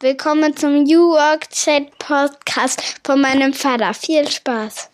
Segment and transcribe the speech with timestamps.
[0.00, 3.94] Willkommen zum New Work Chat Podcast von meinem Vater.
[3.94, 4.90] Viel Spaß.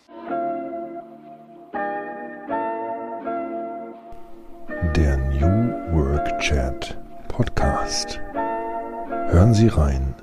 [4.95, 6.97] Der New Work Chat
[7.27, 8.21] Podcast.
[9.27, 10.15] Hören Sie rein,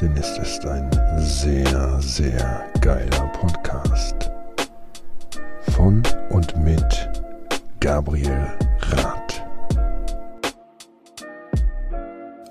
[0.00, 4.30] denn es ist ein sehr, sehr geiler Podcast.
[5.74, 7.10] Von und mit
[7.80, 8.46] Gabriel
[8.92, 9.17] Rath.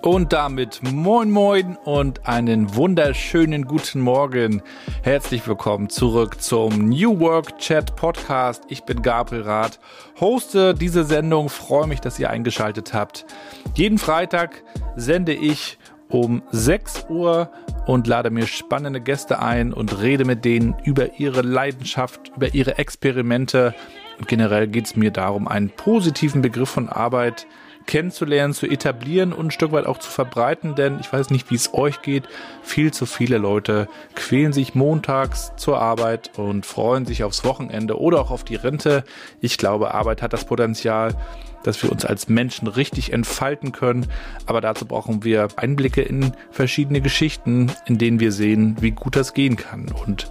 [0.01, 4.61] Und damit moin moin und einen wunderschönen guten Morgen.
[5.01, 8.63] Herzlich willkommen zurück zum New Work Chat Podcast.
[8.69, 9.79] Ich bin Gabriel Rath,
[10.19, 13.25] hoste diese Sendung, freue mich, dass ihr eingeschaltet habt.
[13.73, 14.63] Jeden Freitag
[14.95, 15.77] sende ich
[16.09, 17.49] um 6 Uhr
[17.85, 22.77] und lade mir spannende Gäste ein und rede mit denen über ihre Leidenschaft, über ihre
[22.77, 23.73] Experimente.
[24.19, 27.47] Und generell geht es mir darum, einen positiven Begriff von Arbeit
[27.87, 31.55] kennenzulernen, zu etablieren und ein Stück weit auch zu verbreiten, denn ich weiß nicht, wie
[31.55, 32.25] es euch geht.
[32.61, 38.21] Viel zu viele Leute quälen sich montags zur Arbeit und freuen sich aufs Wochenende oder
[38.21, 39.03] auch auf die Rente.
[39.41, 41.15] Ich glaube, Arbeit hat das Potenzial,
[41.63, 44.07] dass wir uns als Menschen richtig entfalten können.
[44.45, 49.33] Aber dazu brauchen wir Einblicke in verschiedene Geschichten, in denen wir sehen, wie gut das
[49.33, 49.87] gehen kann.
[50.05, 50.29] Und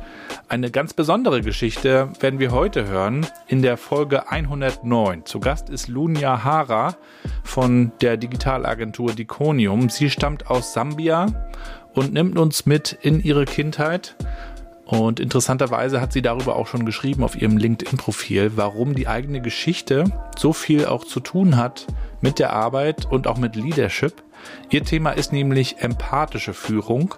[0.48, 5.24] eine ganz besondere Geschichte werden wir heute hören in der Folge 109.
[5.24, 6.96] Zu Gast ist Lunia Hara
[7.42, 9.88] von der Digitalagentur Diconium.
[9.88, 11.26] Sie stammt aus Sambia
[11.94, 14.16] und nimmt uns mit in ihre Kindheit.
[14.86, 20.04] Und interessanterweise hat sie darüber auch schon geschrieben auf ihrem LinkedIn-Profil, warum die eigene Geschichte
[20.38, 21.86] so viel auch zu tun hat
[22.20, 24.22] mit der Arbeit und auch mit Leadership.
[24.70, 27.16] Ihr Thema ist nämlich empathische Führung.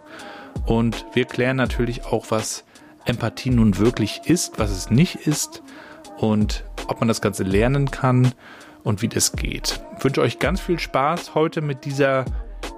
[0.65, 2.65] Und wir klären natürlich auch, was
[3.05, 5.63] Empathie nun wirklich ist, was es nicht ist
[6.17, 8.33] und ob man das Ganze lernen kann
[8.83, 9.81] und wie das geht.
[9.99, 12.25] Ich wünsche euch ganz viel Spaß heute mit dieser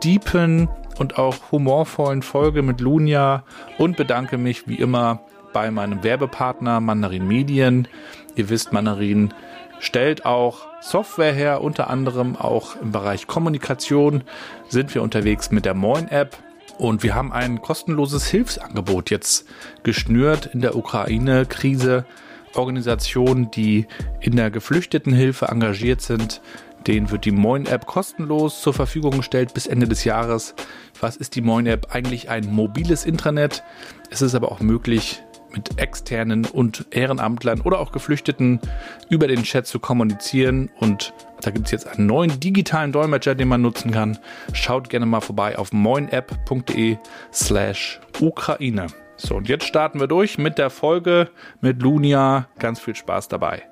[0.04, 3.44] deepen und auch humorvollen Folge mit Lunia
[3.78, 5.20] und bedanke mich wie immer
[5.52, 7.88] bei meinem Werbepartner Mandarin Medien.
[8.36, 9.34] Ihr wisst, Mandarin
[9.80, 14.24] stellt auch Software her, unter anderem auch im Bereich Kommunikation
[14.68, 16.36] sind wir unterwegs mit der Moin App.
[16.78, 19.46] Und wir haben ein kostenloses Hilfsangebot jetzt
[19.82, 22.06] geschnürt in der Ukraine-Krise.
[22.54, 23.86] Organisationen, die
[24.20, 26.40] in der Geflüchtetenhilfe engagiert sind,
[26.86, 30.54] denen wird die Moin-App kostenlos zur Verfügung gestellt bis Ende des Jahres.
[31.00, 31.88] Was ist die Moin-App?
[31.94, 33.62] Eigentlich ein mobiles Intranet.
[34.10, 38.60] Es ist aber auch möglich, mit externen und Ehrenamtlern oder auch Geflüchteten
[39.08, 40.70] über den Chat zu kommunizieren.
[40.78, 44.18] Und da gibt es jetzt einen neuen digitalen Dolmetscher, den man nutzen kann.
[44.52, 46.98] Schaut gerne mal vorbei auf moinapp.de
[47.32, 48.86] slash Ukraine.
[49.16, 51.30] So, und jetzt starten wir durch mit der Folge
[51.60, 52.48] mit Lunia.
[52.58, 53.69] Ganz viel Spaß dabei.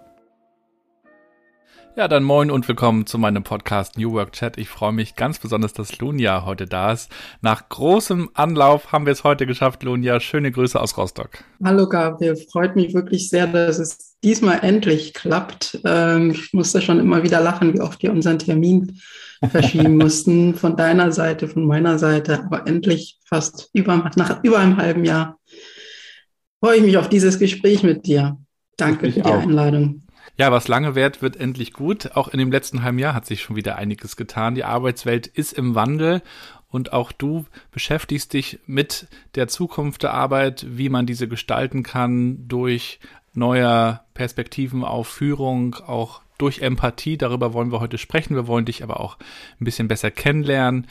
[1.99, 4.57] Ja, dann moin und willkommen zu meinem Podcast New Work Chat.
[4.57, 7.11] Ich freue mich ganz besonders, dass Lunia heute da ist.
[7.41, 10.21] Nach großem Anlauf haben wir es heute geschafft, Lunia.
[10.21, 11.43] Schöne Grüße aus Rostock.
[11.65, 15.81] Hallo Gabriel, freut mich wirklich sehr, dass es diesmal endlich klappt.
[15.85, 19.01] Ähm, ich musste schon immer wieder lachen, wie oft wir unseren Termin
[19.51, 20.55] verschieben mussten.
[20.55, 25.37] Von deiner Seite, von meiner Seite, aber endlich fast über, nach über einem halben Jahr
[26.61, 28.39] freue ich mich auf dieses Gespräch mit dir.
[28.77, 29.43] Danke für die auch.
[29.43, 30.05] Einladung.
[30.39, 32.13] Ja, was lange währt, wird endlich gut.
[32.15, 34.55] Auch in dem letzten halben Jahr hat sich schon wieder einiges getan.
[34.55, 36.23] Die Arbeitswelt ist im Wandel
[36.71, 42.47] und auch du beschäftigst dich mit der Zukunft der Arbeit, wie man diese gestalten kann
[42.47, 43.01] durch
[43.33, 47.19] neue Perspektiven auf Führung, auch durch Empathie.
[47.19, 48.37] Darüber wollen wir heute sprechen.
[48.37, 49.19] Wir wollen dich aber auch
[49.61, 50.87] ein bisschen besser kennenlernen.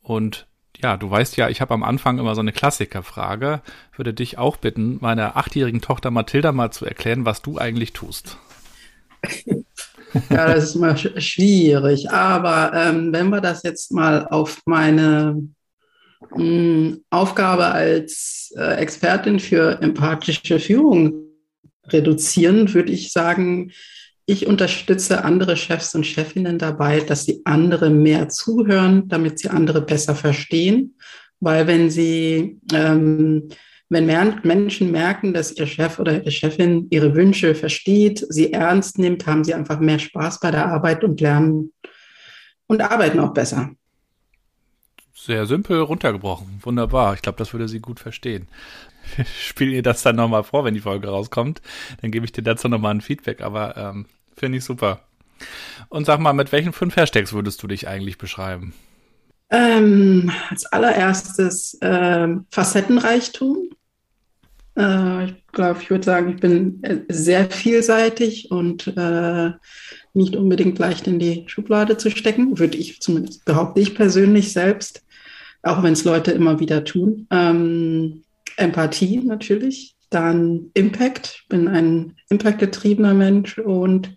[0.00, 0.46] Und
[0.78, 3.60] ja, du weißt ja, ich habe am Anfang immer so eine Klassikerfrage.
[3.94, 8.38] Würde dich auch bitten, meiner achtjährigen Tochter Mathilda mal zu erklären, was du eigentlich tust.
[10.30, 12.10] ja, das ist immer schwierig.
[12.10, 15.48] Aber ähm, wenn wir das jetzt mal auf meine
[16.30, 21.26] mh, hm, Aufgabe als äh, Expertin für empathische Führung
[21.88, 23.72] reduzieren, würde ich sagen,
[24.26, 29.80] ich unterstütze andere Chefs und Chefinnen dabei, dass sie andere mehr zuhören, damit sie andere
[29.80, 30.96] besser verstehen.
[31.38, 33.48] Weil wenn sie ähm,
[33.88, 34.06] wenn
[34.42, 39.44] Menschen merken, dass ihr Chef oder ihre Chefin ihre Wünsche versteht, sie ernst nimmt, haben
[39.44, 41.72] sie einfach mehr Spaß bei der Arbeit und lernen
[42.66, 43.70] und arbeiten auch besser.
[45.14, 46.60] Sehr simpel runtergebrochen.
[46.62, 47.14] Wunderbar.
[47.14, 48.48] Ich glaube, das würde sie gut verstehen.
[49.40, 51.62] Spiel ihr das dann nochmal vor, wenn die Folge rauskommt.
[52.00, 54.06] Dann gebe ich dir dazu nochmal ein Feedback, aber ähm,
[54.36, 55.00] finde ich super.
[55.88, 58.74] Und sag mal, mit welchen fünf Hashtags würdest du dich eigentlich beschreiben?
[59.48, 63.70] Ähm, als allererstes äh, Facettenreichtum.
[64.76, 69.52] Äh, ich glaube, ich würde sagen, ich bin äh, sehr vielseitig und äh,
[70.14, 75.02] nicht unbedingt leicht in die Schublade zu stecken, würde ich zumindest behaupte ich persönlich selbst.
[75.66, 77.26] auch wenn es Leute immer wieder tun.
[77.30, 78.22] Ähm,
[78.56, 84.16] Empathie natürlich, dann Impact, ich bin ein impactgetriebener Mensch und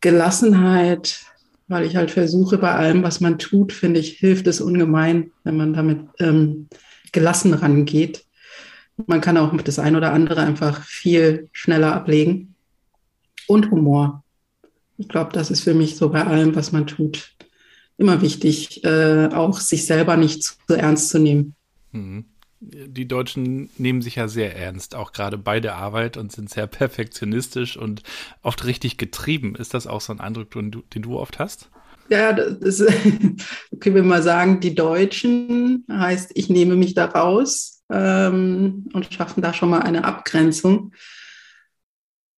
[0.00, 1.20] Gelassenheit,
[1.68, 5.56] weil ich halt versuche, bei allem, was man tut, finde ich, hilft es ungemein, wenn
[5.56, 6.68] man damit ähm,
[7.12, 8.24] gelassen rangeht.
[9.06, 12.54] Man kann auch das ein oder andere einfach viel schneller ablegen.
[13.46, 14.24] Und Humor.
[14.98, 17.34] Ich glaube, das ist für mich so bei allem, was man tut,
[17.98, 21.54] immer wichtig, äh, auch sich selber nicht zu ernst zu nehmen.
[21.92, 22.24] Mhm
[22.60, 26.66] die Deutschen nehmen sich ja sehr ernst, auch gerade bei der Arbeit und sind sehr
[26.66, 28.02] perfektionistisch und
[28.42, 29.54] oft richtig getrieben.
[29.56, 31.70] Ist das auch so ein Eindruck, den du, den du oft hast?
[32.08, 32.78] Ja, das,
[33.80, 39.42] können wir mal sagen, die Deutschen heißt, ich nehme mich da raus ähm, und schaffen
[39.42, 40.92] da schon mal eine Abgrenzung.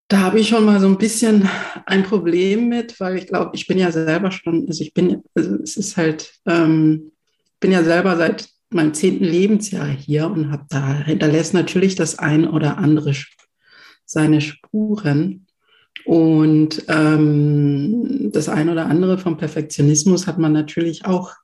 [0.09, 1.49] Da habe ich schon mal so ein bisschen
[1.85, 5.57] ein Problem mit, weil ich glaube, ich bin ja selber schon, also ich bin, also
[5.57, 7.13] es ist halt, ähm,
[7.61, 12.47] bin ja selber seit meinem zehnten Lebensjahr hier und habe da hinterlässt natürlich das ein
[12.47, 13.15] oder andere
[14.05, 15.47] seine Spuren.
[16.05, 21.35] Und ähm, das ein oder andere vom Perfektionismus hat man natürlich auch,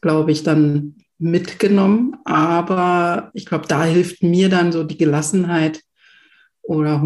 [0.00, 2.16] glaube ich, dann mitgenommen.
[2.24, 5.80] Aber ich glaube, da hilft mir dann so die Gelassenheit
[6.62, 7.04] oder,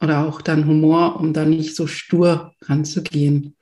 [0.00, 3.56] oder auch dann Humor, um da nicht so stur ranzugehen.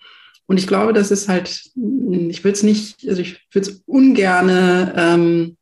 [0.47, 4.95] Und ich glaube, das ist halt, ich will es nicht, also ich würde es ungerne
[4.97, 5.57] ähm,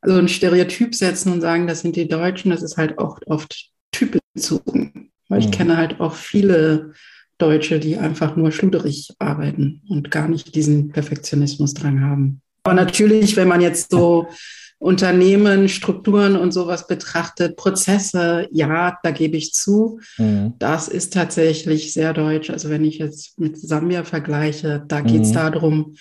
[0.00, 3.70] also ein Stereotyp setzen und sagen, das sind die Deutschen, das ist halt auch oft
[3.92, 5.10] typbezogen.
[5.28, 5.52] Weil ich mhm.
[5.52, 6.92] kenne halt auch viele
[7.38, 12.40] Deutsche, die einfach nur schluderig arbeiten und gar nicht diesen Perfektionismus dran haben.
[12.62, 14.28] Aber natürlich, wenn man jetzt so
[14.78, 20.00] Unternehmen, Strukturen und sowas betrachtet, Prozesse, ja, da gebe ich zu.
[20.18, 20.54] Mhm.
[20.58, 22.50] Das ist tatsächlich sehr deutsch.
[22.50, 25.34] Also wenn ich jetzt mit Sambia vergleiche, da geht es mhm.
[25.34, 25.94] darum,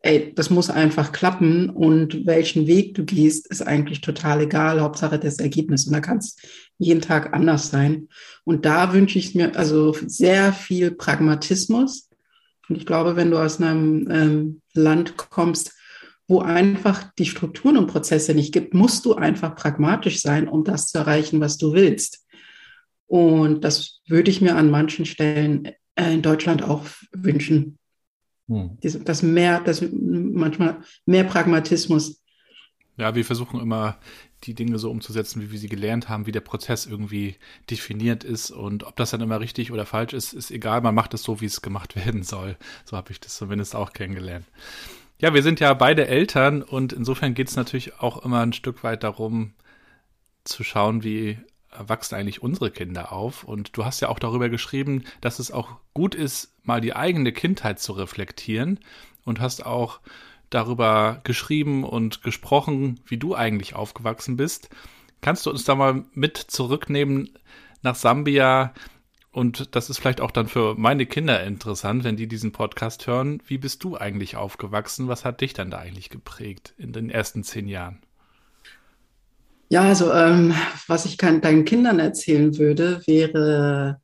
[0.00, 4.80] ey, das muss einfach klappen und welchen Weg du gehst, ist eigentlich total egal.
[4.80, 5.86] Hauptsache das Ergebnis.
[5.86, 6.36] Und da kann es
[6.78, 8.08] jeden Tag anders sein.
[8.44, 12.08] Und da wünsche ich mir also sehr viel Pragmatismus.
[12.68, 15.72] Und ich glaube, wenn du aus einem ähm, Land kommst,
[16.28, 20.88] wo einfach die Strukturen und Prozesse nicht gibt, musst du einfach pragmatisch sein, um das
[20.88, 22.26] zu erreichen, was du willst.
[23.06, 25.66] Und das würde ich mir an manchen Stellen
[25.96, 27.78] äh, in Deutschland auch wünschen.
[28.48, 28.78] Hm.
[28.80, 32.22] Das mehr, das manchmal mehr Pragmatismus.
[32.96, 33.98] Ja, wir versuchen immer
[34.44, 37.36] die Dinge so umzusetzen, wie wir sie gelernt haben, wie der Prozess irgendwie
[37.70, 40.80] definiert ist und ob das dann immer richtig oder falsch ist, ist egal.
[40.80, 42.56] Man macht es so, wie es gemacht werden soll.
[42.84, 44.46] So habe ich das zumindest auch kennengelernt.
[45.22, 48.82] Ja, wir sind ja beide Eltern und insofern geht es natürlich auch immer ein Stück
[48.82, 49.52] weit darum,
[50.42, 51.38] zu schauen, wie
[51.70, 53.44] wachsen eigentlich unsere Kinder auf.
[53.44, 57.30] Und du hast ja auch darüber geschrieben, dass es auch gut ist, mal die eigene
[57.30, 58.80] Kindheit zu reflektieren
[59.24, 60.00] und hast auch
[60.50, 64.70] darüber geschrieben und gesprochen, wie du eigentlich aufgewachsen bist.
[65.20, 67.38] Kannst du uns da mal mit zurücknehmen
[67.82, 68.74] nach Sambia?
[69.32, 73.42] Und das ist vielleicht auch dann für meine Kinder interessant, wenn die diesen Podcast hören.
[73.46, 75.08] Wie bist du eigentlich aufgewachsen?
[75.08, 78.00] Was hat dich dann da eigentlich geprägt in den ersten zehn Jahren?
[79.70, 80.54] Ja, also ähm,
[80.86, 84.01] was ich kann, deinen Kindern erzählen würde, wäre,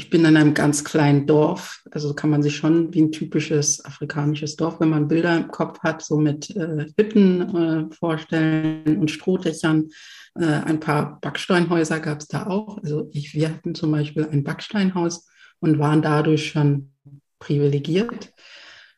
[0.00, 1.84] ich bin in einem ganz kleinen Dorf.
[1.90, 5.80] Also kann man sich schon wie ein typisches afrikanisches Dorf, wenn man Bilder im Kopf
[5.80, 9.90] hat, so mit äh, Hütten äh, vorstellen und Strohdächern.
[10.36, 12.78] Äh, ein paar Backsteinhäuser gab es da auch.
[12.78, 15.28] Also ich, wir hatten zum Beispiel ein Backsteinhaus
[15.58, 16.92] und waren dadurch schon
[17.38, 18.32] privilegiert.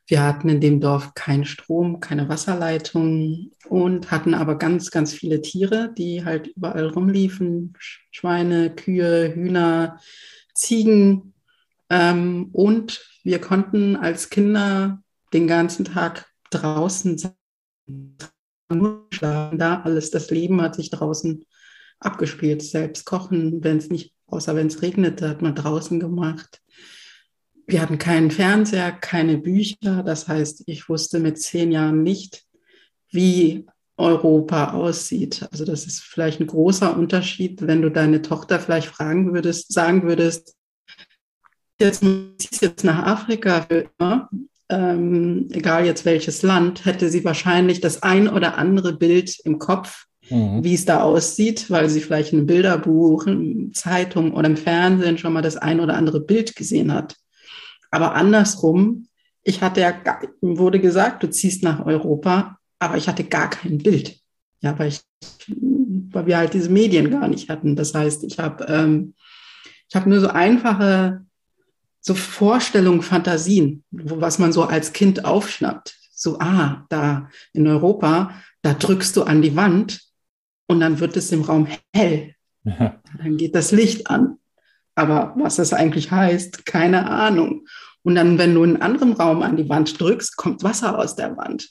[0.07, 5.41] Wir hatten in dem Dorf keinen Strom, keine Wasserleitung und hatten aber ganz, ganz viele
[5.41, 7.73] Tiere, die halt überall rumliefen.
[8.13, 9.99] Schweine, Kühe, Hühner,
[10.55, 11.35] Ziegen.
[11.91, 17.35] Ähm, und wir konnten als Kinder den ganzen Tag draußen sein
[19.13, 19.83] schlafen da.
[19.83, 21.45] Alles, das Leben hat sich draußen
[21.99, 22.63] abgespielt.
[22.63, 26.61] Selbst kochen, wenn es nicht, außer wenn es regnete, hat man draußen gemacht.
[27.67, 30.03] Wir hatten keinen Fernseher, keine Bücher.
[30.03, 32.45] Das heißt, ich wusste mit zehn Jahren nicht,
[33.11, 33.67] wie
[34.03, 35.47] Europa aussieht.
[35.51, 40.03] Also das ist vielleicht ein großer Unterschied, wenn du deine Tochter vielleicht fragen würdest, sagen
[40.03, 40.55] würdest,
[41.81, 42.05] jetzt
[42.39, 44.29] ziehst jetzt nach Afrika für immer
[44.73, 50.07] ähm, egal jetzt welches Land, hätte sie wahrscheinlich das ein oder andere Bild im Kopf,
[50.31, 50.65] mhm.
[50.65, 55.19] wie es da aussieht, weil sie vielleicht in einem Bilderbuch, in Zeitung oder im Fernsehen
[55.19, 57.17] schon mal das ein oder andere Bild gesehen hat.
[57.91, 59.07] Aber andersrum,
[59.43, 59.93] ich hatte ja,
[60.41, 64.19] wurde gesagt, du ziehst nach Europa, aber ich hatte gar kein Bild.
[64.61, 65.01] Ja, weil ich,
[65.47, 67.75] weil wir halt diese Medien gar nicht hatten.
[67.75, 69.15] Das heißt, ich habe ähm,
[69.89, 71.25] ich habe nur so einfache
[72.03, 75.95] so Vorstellungen, Fantasien, was man so als Kind aufschnappt.
[76.15, 80.01] so, ah, da in Europa, da drückst du an die Wand
[80.67, 82.35] und dann wird es im Raum hell.
[82.65, 83.01] Ja.
[83.19, 84.39] Dann geht das Licht an.
[84.95, 87.67] Aber was das eigentlich heißt, keine Ahnung.
[88.03, 91.17] Und dann, wenn du in einem anderen Raum an die Wand drückst, kommt Wasser aus
[91.17, 91.71] der Wand.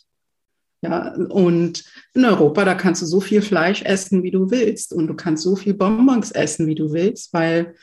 [0.81, 1.83] Ja, und
[2.15, 4.93] in Europa, da kannst du so viel Fleisch essen, wie du willst.
[4.93, 7.75] Und du kannst so viel Bonbons essen, wie du willst, weil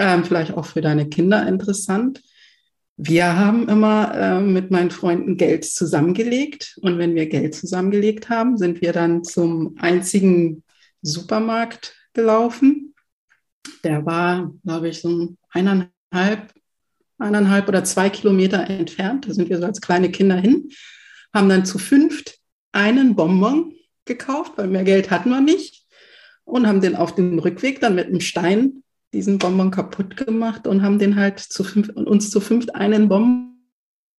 [0.00, 2.22] ähm, vielleicht auch für deine Kinder interessant.
[2.96, 6.76] Wir haben immer äh, mit meinen Freunden Geld zusammengelegt.
[6.82, 10.64] Und wenn wir Geld zusammengelegt haben, sind wir dann zum einzigen
[11.02, 12.94] Supermarkt gelaufen.
[13.84, 16.52] Der war, glaube ich, so eineinhalb,
[17.18, 19.28] eineinhalb oder zwei Kilometer entfernt.
[19.28, 20.68] Da sind wir so als kleine Kinder hin
[21.34, 22.38] haben dann zu fünft
[22.72, 23.74] einen Bonbon
[24.04, 25.86] gekauft, weil mehr Geld hatten wir nicht
[26.44, 30.82] und haben den auf dem Rückweg dann mit einem Stein diesen Bonbon kaputt gemacht und
[30.82, 33.58] haben den halt zu fünf, uns zu fünft einen Bonbon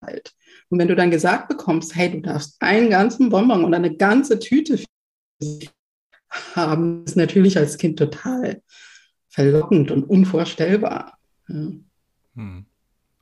[0.01, 0.33] halt.
[0.69, 4.39] Und wenn du dann gesagt bekommst, hey, du darfst einen ganzen Bonbon und eine ganze
[4.39, 4.83] Tüte
[6.55, 8.61] haben, ist natürlich als Kind total
[9.29, 11.17] verlockend und unvorstellbar.
[11.47, 11.71] Ja.
[12.35, 12.65] Hm.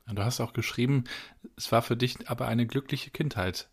[0.06, 1.04] Du hast auch geschrieben,
[1.56, 3.70] es war für dich aber eine glückliche Kindheit.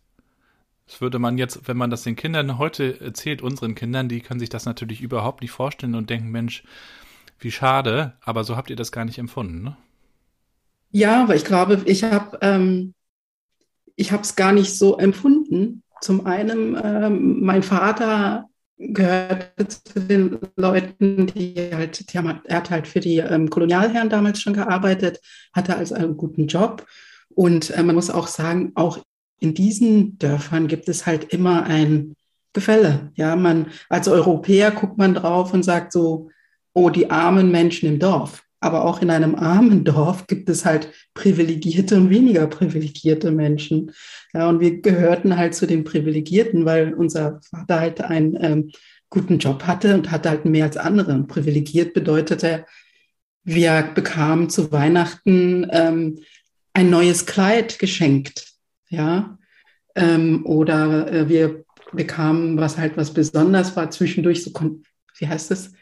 [0.92, 4.40] Das würde man jetzt, wenn man das den Kindern heute erzählt, unseren Kindern, die können
[4.40, 6.64] sich das natürlich überhaupt nicht vorstellen und denken, Mensch,
[7.38, 9.76] wie schade, aber so habt ihr das gar nicht empfunden, ne?
[10.90, 12.92] Ja, aber ich glaube, ich habe ähm,
[13.96, 15.82] es gar nicht so empfunden.
[16.02, 22.70] Zum einen, ähm, mein Vater gehörte zu den Leuten, die halt, die haben, er hat
[22.70, 25.20] halt für die ähm, Kolonialherren damals schon gearbeitet,
[25.54, 26.84] hatte also einen guten Job.
[27.30, 28.98] Und äh, man muss auch sagen, auch
[29.42, 32.14] in diesen Dörfern gibt es halt immer ein
[32.52, 33.10] Gefälle.
[33.16, 36.30] Ja, man, als Europäer guckt man drauf und sagt so,
[36.74, 38.44] oh, die armen Menschen im Dorf.
[38.60, 43.90] Aber auch in einem armen Dorf gibt es halt privilegierte und weniger privilegierte Menschen.
[44.32, 48.70] Ja, und wir gehörten halt zu den Privilegierten, weil unser Vater halt einen ähm,
[49.10, 51.14] guten Job hatte und hatte halt mehr als andere.
[51.14, 52.64] Und privilegiert bedeutete,
[53.42, 56.20] wir bekamen zu Weihnachten ähm,
[56.74, 58.51] ein neues Kleid geschenkt
[58.92, 59.38] ja.
[59.94, 64.52] Ähm, oder äh, wir bekamen, was halt was besonders war, zwischendurch so,
[65.18, 65.72] wie heißt das?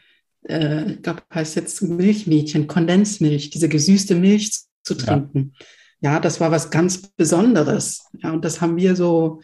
[0.47, 4.51] Äh, ich glaube, heißt jetzt Milchmädchen, Kondensmilch, diese gesüßte Milch
[4.83, 5.53] zu trinken.
[6.01, 6.13] Ja.
[6.13, 8.05] ja, das war was ganz Besonderes.
[8.17, 9.41] Ja, und das haben wir so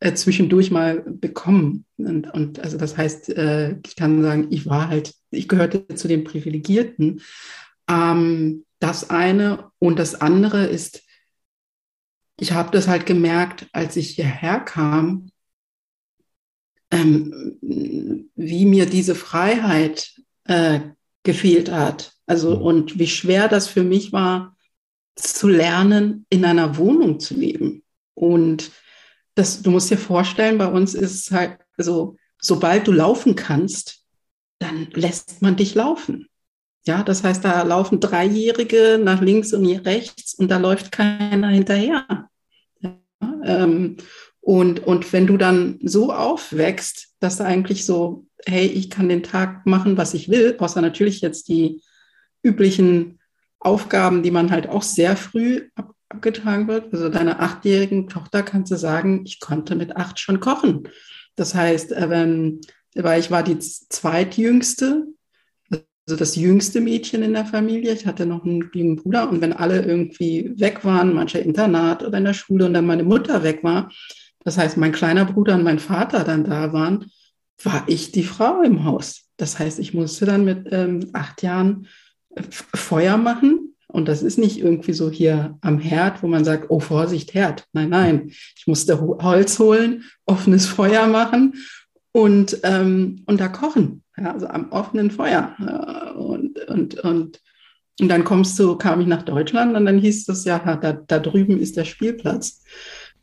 [0.00, 1.84] äh, zwischendurch mal bekommen.
[1.96, 6.08] Und, und also das heißt, äh, ich kann sagen, ich war halt, ich gehörte zu
[6.08, 7.20] den Privilegierten.
[7.88, 11.03] Ähm, das eine und das andere ist,
[12.38, 15.30] ich habe das halt gemerkt, als ich hierher kam,
[16.90, 17.58] ähm,
[18.34, 20.14] wie mir diese Freiheit
[20.44, 20.80] äh,
[21.22, 22.12] gefehlt hat.
[22.26, 22.62] Also mhm.
[22.62, 24.56] und wie schwer das für mich war,
[25.16, 27.82] zu lernen, in einer Wohnung zu leben.
[28.14, 28.72] Und
[29.34, 34.04] das, du musst dir vorstellen, bei uns ist es halt, also sobald du laufen kannst,
[34.58, 36.28] dann lässt man dich laufen.
[36.86, 42.23] Ja, das heißt, da laufen Dreijährige nach links und rechts und da läuft keiner hinterher.
[43.44, 43.96] Ähm,
[44.40, 49.22] und, und wenn du dann so aufwächst, dass du eigentlich so, hey, ich kann den
[49.22, 51.80] Tag machen, was ich will, außer natürlich jetzt die
[52.42, 53.20] üblichen
[53.58, 56.92] Aufgaben, die man halt auch sehr früh ab, abgetragen wird.
[56.92, 60.88] Also deiner achtjährigen Tochter kannst du sagen, ich konnte mit acht schon kochen.
[61.36, 62.60] Das heißt, äh, wenn,
[62.94, 65.06] weil ich war die zweitjüngste
[66.06, 67.92] also das jüngste Mädchen in der Familie.
[67.92, 72.18] Ich hatte noch einen jungen Bruder und wenn alle irgendwie weg waren, manche Internat oder
[72.18, 73.90] in der Schule und dann meine Mutter weg war,
[74.44, 77.06] das heißt, mein kleiner Bruder und mein Vater dann da waren,
[77.62, 79.30] war ich die Frau im Haus.
[79.38, 81.86] Das heißt, ich musste dann mit ähm, acht Jahren
[82.34, 83.74] äh, Feuer machen.
[83.86, 87.64] Und das ist nicht irgendwie so hier am Herd, wo man sagt, oh Vorsicht, Herd.
[87.72, 88.28] Nein, nein.
[88.28, 91.54] Ich musste Holz holen, offenes Feuer machen
[92.12, 95.54] und, ähm, und da kochen ja, also am offenen Feuer.
[96.16, 97.40] Und, und, und,
[98.00, 101.18] und dann kommst du, kam ich nach Deutschland und dann hieß es ja, da, da
[101.18, 102.62] drüben ist der Spielplatz.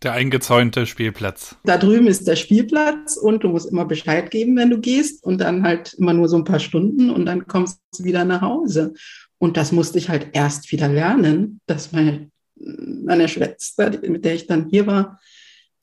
[0.04, 1.56] Der eingezäunte Spielplatz.
[1.64, 5.40] Da drüben ist der Spielplatz und du musst immer Bescheid geben, wenn du gehst und
[5.40, 8.94] dann halt immer nur so ein paar Stunden und dann kommst du wieder nach Hause.
[9.38, 14.48] Und das musste ich halt erst wieder lernen, dass meine, meine Schwester, mit der ich
[14.48, 15.20] dann hier war,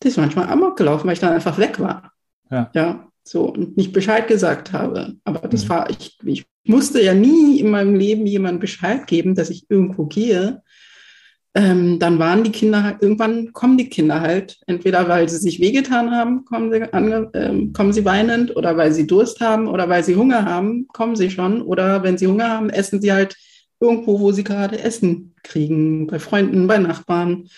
[0.03, 2.13] die ist manchmal amok gelaufen, weil ich dann einfach weg war.
[2.51, 2.71] Ja.
[2.75, 5.17] ja so und nicht Bescheid gesagt habe.
[5.25, 5.69] Aber das mhm.
[5.69, 10.07] war, ich, ich musste ja nie in meinem Leben jemandem Bescheid geben, dass ich irgendwo
[10.07, 10.63] gehe.
[11.55, 15.61] Ähm, dann waren die Kinder halt, irgendwann kommen die Kinder halt, entweder weil sie sich
[15.61, 19.89] wehgetan haben, kommen sie, ange, ähm, kommen sie weinend, oder weil sie Durst haben, oder
[19.89, 23.35] weil sie Hunger haben, kommen sie schon, oder wenn sie Hunger haben, essen sie halt
[23.81, 27.49] irgendwo, wo sie gerade Essen kriegen, bei Freunden, bei Nachbarn.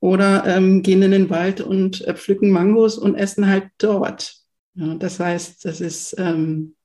[0.00, 4.34] oder ähm, gehen in den Wald und äh, pflücken Mangos und essen halt dort.
[4.74, 6.76] Ja, das heißt, das ist, ähm,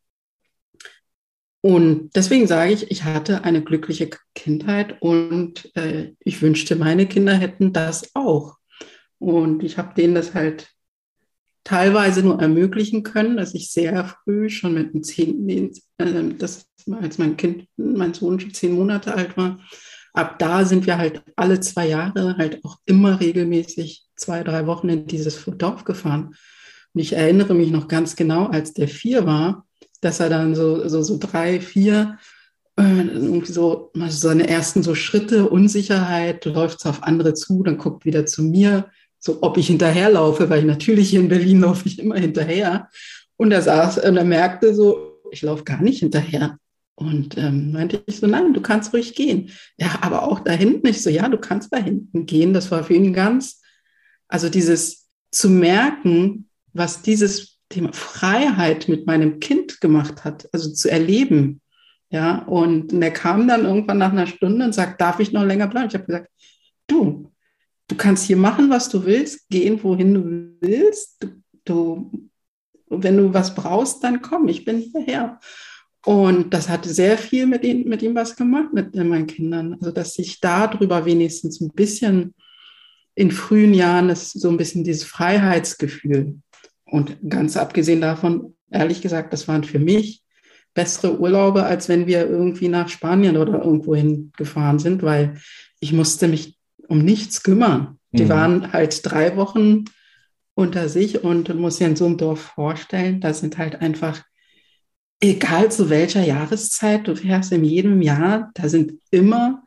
[1.62, 7.34] und deswegen sage ich, ich hatte eine glückliche Kindheit und äh, ich wünschte, meine Kinder
[7.34, 8.58] hätten das auch.
[9.18, 10.70] Und ich habe denen das halt
[11.64, 15.50] teilweise nur ermöglichen können, dass ich sehr früh schon mit einem zehn,
[15.98, 19.60] äh, das, als mein Kind, mein Sohn schon zehn Monate alt war,
[20.14, 24.90] ab da sind wir halt alle zwei Jahre halt auch immer regelmäßig zwei, drei Wochen
[24.90, 26.36] in dieses Dorf gefahren.
[26.96, 29.68] Und ich erinnere mich noch ganz genau, als der vier war,
[30.00, 32.18] dass er dann so, so, so drei, vier,
[32.78, 38.06] äh, irgendwie so also seine ersten so Schritte, Unsicherheit, läuft auf andere zu, dann guckt
[38.06, 42.16] wieder zu mir, so ob ich hinterherlaufe, weil natürlich hier in Berlin laufe ich immer
[42.16, 42.90] hinterher.
[43.36, 46.58] Und er saß und er merkte so, ich laufe gar nicht hinterher.
[46.98, 49.50] Und ähm, meinte ich so, nein, du kannst ruhig gehen.
[49.78, 50.88] Ja, aber auch da hinten.
[50.88, 52.54] Ich so, ja, du kannst da hinten gehen.
[52.54, 53.62] Das war für ihn ganz,
[54.30, 60.90] also dieses zu merken, was dieses Thema Freiheit mit meinem Kind gemacht hat, also zu
[60.90, 61.62] erleben.
[62.12, 65.68] Ja, und er kam dann irgendwann nach einer Stunde und sagt, darf ich noch länger
[65.68, 65.88] bleiben?
[65.88, 66.30] Ich habe gesagt,
[66.88, 67.32] du,
[67.88, 71.24] du kannst hier machen, was du willst, gehen, wohin du willst.
[71.24, 72.30] Du, du,
[72.90, 75.40] wenn du was brauchst, dann komm, ich bin hierher.
[76.06, 79.74] Und das hat sehr viel mit, ihm, mit ihm was gemacht, mit meinen Kindern.
[79.74, 82.36] Also, dass ich darüber wenigstens ein bisschen
[83.16, 86.36] in frühen Jahren das, so ein bisschen dieses Freiheitsgefühl.
[86.86, 90.24] Und ganz abgesehen davon, ehrlich gesagt, das waren für mich
[90.74, 95.38] bessere Urlaube, als wenn wir irgendwie nach Spanien oder irgendwo hingefahren sind, weil
[95.80, 97.98] ich musste mich um nichts kümmern.
[98.12, 98.30] Die mhm.
[98.30, 99.86] waren halt drei Wochen
[100.54, 104.22] unter sich und musst dir in so einem Dorf vorstellen, da sind halt einfach
[105.22, 109.64] egal zu welcher Jahreszeit du fährst, in jedem Jahr, da sind immer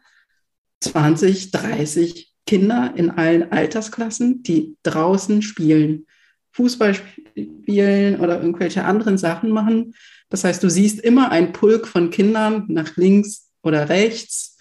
[0.81, 6.07] 20, 30 Kinder in allen Altersklassen, die draußen spielen,
[6.53, 9.95] Fußball spielen oder irgendwelche anderen Sachen machen.
[10.29, 14.59] Das heißt, du siehst immer ein Pulk von Kindern nach links oder rechts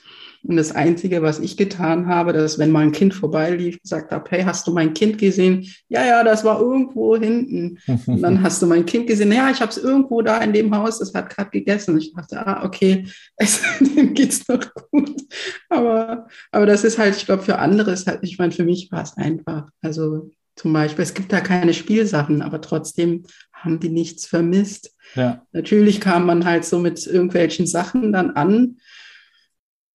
[0.47, 4.29] und das Einzige, was ich getan habe, dass wenn mal ein Kind vorbeilief, gesagt habe,
[4.29, 5.67] hey, hast du mein Kind gesehen?
[5.89, 7.79] Ja, ja, das war irgendwo hinten.
[8.05, 9.31] Und dann hast du mein Kind gesehen.
[9.31, 11.97] Ja, ich habe es irgendwo da in dem Haus, das hat gerade gegessen.
[11.97, 15.21] Ich dachte, ah, okay, es, dem geht's noch gut.
[15.69, 18.89] Aber, aber das ist halt, ich glaube, für andere ist halt, ich meine, für mich
[18.91, 19.69] war es einfach.
[19.81, 24.93] Also zum Beispiel, es gibt da keine Spielsachen, aber trotzdem haben die nichts vermisst.
[25.15, 25.45] Ja.
[25.53, 28.77] Natürlich kam man halt so mit irgendwelchen Sachen dann an,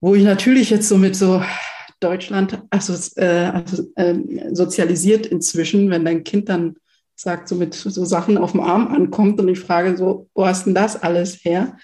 [0.01, 1.42] wo ich natürlich jetzt so mit so
[2.01, 4.14] Deutschland also, äh, also äh,
[4.53, 6.77] sozialisiert inzwischen, wenn dein Kind dann
[7.14, 10.66] sagt, so mit so Sachen auf dem Arm ankommt und ich frage so, wo hast
[10.66, 11.77] denn das alles her?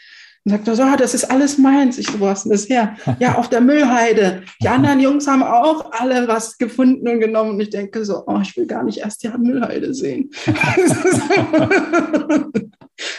[0.44, 1.98] Und sagt er so, ah, das ist alles meins.
[1.98, 2.96] Ich so, wo hast denn das her?
[3.18, 4.42] ja, auf der Müllheide.
[4.62, 7.50] Die anderen Jungs haben auch alle was gefunden und genommen.
[7.50, 10.30] Und ich denke so, oh, ich will gar nicht erst die Müllheide sehen.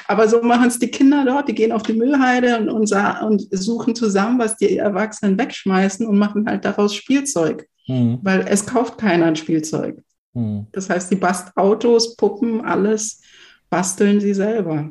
[0.08, 3.48] Aber so machen es die Kinder dort, die gehen auf die Müllheide und, und, und,
[3.52, 7.68] suchen zusammen, was die Erwachsenen wegschmeißen und machen halt daraus Spielzeug.
[7.88, 8.20] Mhm.
[8.22, 10.02] Weil es kauft keiner ein Spielzeug.
[10.34, 10.68] Mhm.
[10.72, 13.22] Das heißt, die bast Autos, Puppen, alles
[13.70, 14.90] basteln sie selber.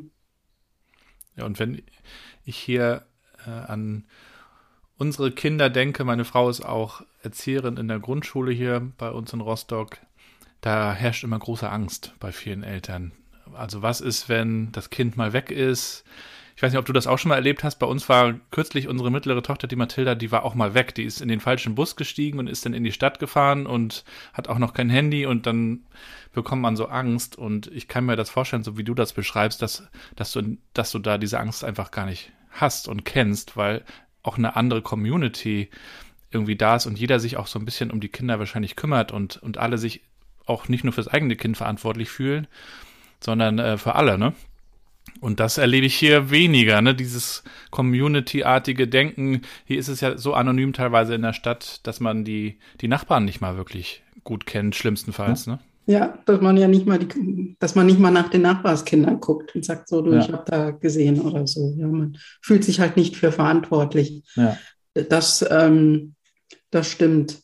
[1.37, 1.81] Ja, und wenn
[2.49, 3.03] ich hier
[3.45, 4.05] äh, an
[4.97, 9.41] unsere Kinder denke, meine Frau ist auch Erzieherin in der Grundschule hier bei uns in
[9.41, 9.97] Rostock,
[10.61, 13.13] da herrscht immer große Angst bei vielen Eltern.
[13.53, 16.03] Also was ist, wenn das Kind mal weg ist?
[16.55, 17.77] Ich weiß nicht, ob du das auch schon mal erlebt hast.
[17.77, 20.93] Bei uns war kürzlich unsere mittlere Tochter, die Mathilda, die war auch mal weg.
[20.93, 24.03] Die ist in den falschen Bus gestiegen und ist dann in die Stadt gefahren und
[24.33, 25.85] hat auch noch kein Handy und dann
[26.33, 27.37] bekommt man so Angst.
[27.37, 30.91] Und ich kann mir das vorstellen, so wie du das beschreibst, dass, dass du, dass
[30.91, 33.83] du da diese Angst einfach gar nicht hast und kennst, weil
[34.23, 35.69] auch eine andere Community
[36.31, 39.11] irgendwie da ist und jeder sich auch so ein bisschen um die Kinder wahrscheinlich kümmert
[39.11, 40.01] und, und alle sich
[40.45, 42.47] auch nicht nur fürs eigene Kind verantwortlich fühlen,
[43.19, 44.33] sondern äh, für alle, ne?
[45.21, 46.93] Und das erlebe ich hier weniger, ne?
[46.93, 49.41] Dieses Community-artige Denken.
[49.65, 53.25] Hier ist es ja so anonym teilweise in der Stadt, dass man die, die Nachbarn
[53.25, 55.59] nicht mal wirklich gut kennt, schlimmstenfalls, ne?
[55.89, 59.55] Ja, dass man ja nicht mal die, dass man nicht mal nach den Nachbarskindern guckt
[59.55, 60.19] und sagt, so, du, ja.
[60.19, 61.73] ich habe da gesehen oder so.
[61.79, 64.21] Ja, man fühlt sich halt nicht für verantwortlich.
[64.35, 64.55] Ja.
[64.93, 66.13] Das, ähm,
[66.69, 67.39] das stimmt.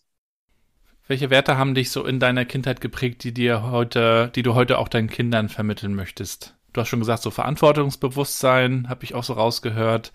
[1.08, 4.77] Welche Werte haben dich so in deiner Kindheit geprägt, die dir heute, die du heute
[4.77, 6.55] auch deinen Kindern vermitteln möchtest?
[6.71, 10.13] Du hast schon gesagt, so Verantwortungsbewusstsein, habe ich auch so rausgehört.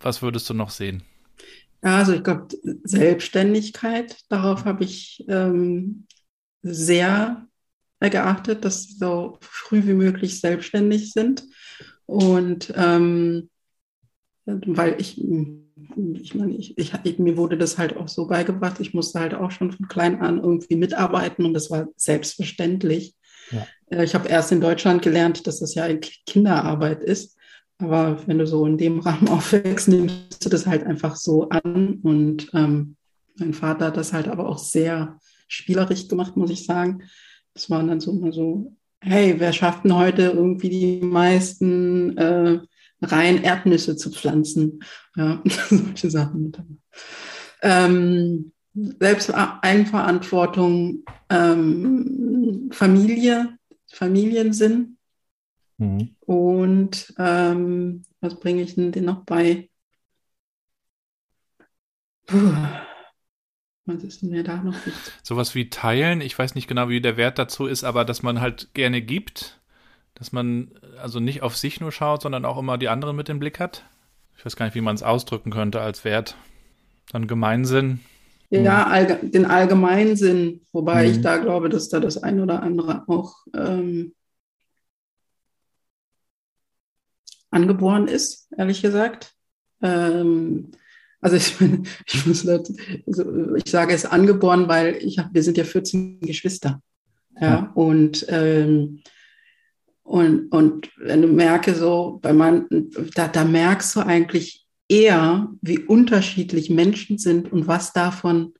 [0.00, 1.02] Was würdest du noch sehen?
[1.84, 2.48] Ja, also ich glaube,
[2.84, 6.06] Selbstständigkeit, darauf habe ich ähm,
[6.62, 7.46] sehr
[8.00, 11.44] geachtet, dass sie so früh wie möglich selbstständig sind.
[12.06, 13.50] Und ähm,
[14.44, 15.20] weil ich
[16.14, 18.80] ich meine, ich, ich, mir wurde das halt auch so beigebracht.
[18.80, 23.14] Ich musste halt auch schon von klein an irgendwie mitarbeiten und das war selbstverständlich.
[23.50, 23.66] Ja.
[23.90, 25.86] Äh, ich habe erst in Deutschland gelernt, dass das ja
[26.26, 27.36] Kinderarbeit ist.
[27.78, 32.00] Aber wenn du so in dem Rahmen aufwächst, nimmst du das halt einfach so an.
[32.02, 32.96] Und ähm,
[33.38, 37.02] mein Vater hat das halt aber auch sehr spielerisch gemacht, muss ich sagen.
[37.54, 42.60] Das waren dann so immer so, hey, wer schafft denn heute irgendwie die meisten äh,
[43.02, 44.80] Reihen Erdnüsse zu pflanzen?
[45.16, 46.52] Ja, solche Sachen.
[47.62, 53.56] Ähm, Selbsteinverantwortung, ähm, Familie,
[53.90, 54.98] Familiensinn.
[55.78, 56.14] Mhm.
[56.20, 59.70] Und ähm, was bringe ich denn noch bei?
[62.26, 62.54] Puh.
[63.86, 64.74] Was ist denn da noch?
[65.22, 68.40] Sowas wie teilen, ich weiß nicht genau, wie der Wert dazu ist, aber dass man
[68.40, 69.60] halt gerne gibt,
[70.14, 73.38] dass man also nicht auf sich nur schaut, sondern auch immer die anderen mit im
[73.38, 73.84] Blick hat.
[74.36, 76.36] Ich weiß gar nicht, wie man es ausdrücken könnte als Wert.
[77.12, 78.00] Dann Gemeinsinn.
[78.50, 78.92] Ja, hm.
[78.92, 81.10] allge den Allgemeinsinn, wobei mhm.
[81.10, 84.14] ich da glaube, dass da das ein oder andere auch ähm,
[87.50, 89.34] angeboren ist, ehrlich gesagt.
[89.82, 90.72] Ähm,
[91.26, 91.56] also ich,
[92.06, 96.80] ich, muss, ich sage es angeboren, weil ich hab, wir sind ja 14 Geschwister.
[97.40, 97.72] Ja, ja.
[97.74, 99.02] und, ähm,
[100.04, 102.66] und, und wenn du merke so, bei man,
[103.16, 108.54] da, da merkst du eigentlich eher, wie unterschiedlich Menschen sind und was davon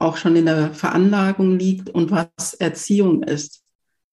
[0.00, 3.62] auch schon in der Veranlagung liegt und was Erziehung ist.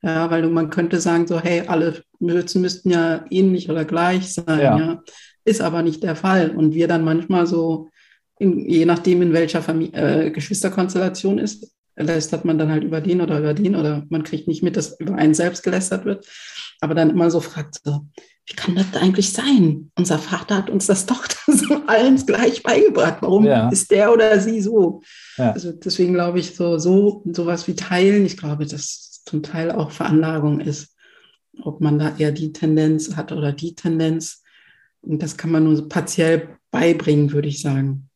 [0.03, 4.59] Ja, weil man könnte sagen, so, hey, alle Mützen müssten ja ähnlich oder gleich sein.
[4.59, 4.77] Ja.
[4.77, 5.03] ja.
[5.47, 6.51] Ist aber nicht der Fall.
[6.51, 7.89] Und wir dann manchmal so,
[8.37, 13.21] in, je nachdem, in welcher Familie, äh, Geschwisterkonstellation ist, lästert man dann halt über den
[13.21, 16.27] oder über den oder man kriegt nicht mit, dass über einen selbst gelästert wird.
[16.79, 18.05] Aber dann immer so fragt, so,
[18.45, 19.91] wie kann das eigentlich sein?
[19.97, 23.17] Unser Vater hat uns das doch so allen gleich beigebracht.
[23.21, 23.69] Warum ja.
[23.69, 25.01] ist der oder sie so?
[25.37, 25.51] Ja.
[25.51, 29.91] Also deswegen glaube ich, so, so sowas wie Teilen, ich glaube, dass zum Teil auch
[29.91, 30.95] Veranlagung ist.
[31.61, 34.43] Ob man da eher die Tendenz hat oder die Tendenz.
[35.01, 38.09] Und das kann man nur partiell beibringen, würde ich sagen.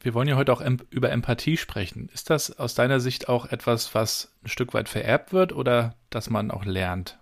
[0.00, 2.08] Wir wollen ja heute auch über Empathie sprechen.
[2.12, 6.28] Ist das aus deiner Sicht auch etwas, was ein Stück weit vererbt wird oder dass
[6.28, 7.18] man auch lernt?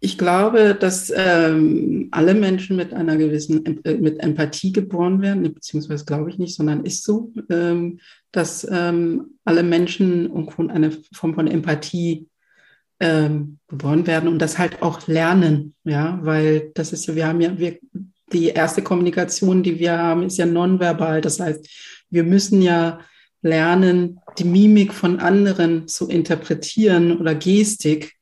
[0.00, 6.04] Ich glaube, dass ähm, alle Menschen mit einer gewissen äh, mit Empathie geboren werden, beziehungsweise
[6.04, 7.98] glaube ich nicht, sondern ist so, ähm,
[8.30, 12.28] dass ähm, alle Menschen von einer Form von Empathie
[13.00, 17.40] ähm, geboren werden und das halt auch lernen, ja, weil das ist ja, wir haben
[17.40, 17.78] ja, wir,
[18.32, 21.20] die erste Kommunikation, die wir haben, ist ja nonverbal.
[21.20, 21.68] Das heißt,
[22.10, 23.00] wir müssen ja
[23.42, 28.16] lernen, die Mimik von anderen zu interpretieren oder Gestik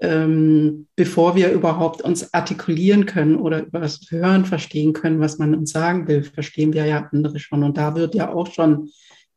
[0.00, 5.70] ähm, bevor wir überhaupt uns artikulieren können oder das Hören verstehen können, was man uns
[5.70, 7.62] sagen will, verstehen wir ja andere schon.
[7.62, 8.90] Und da wird ja auch schon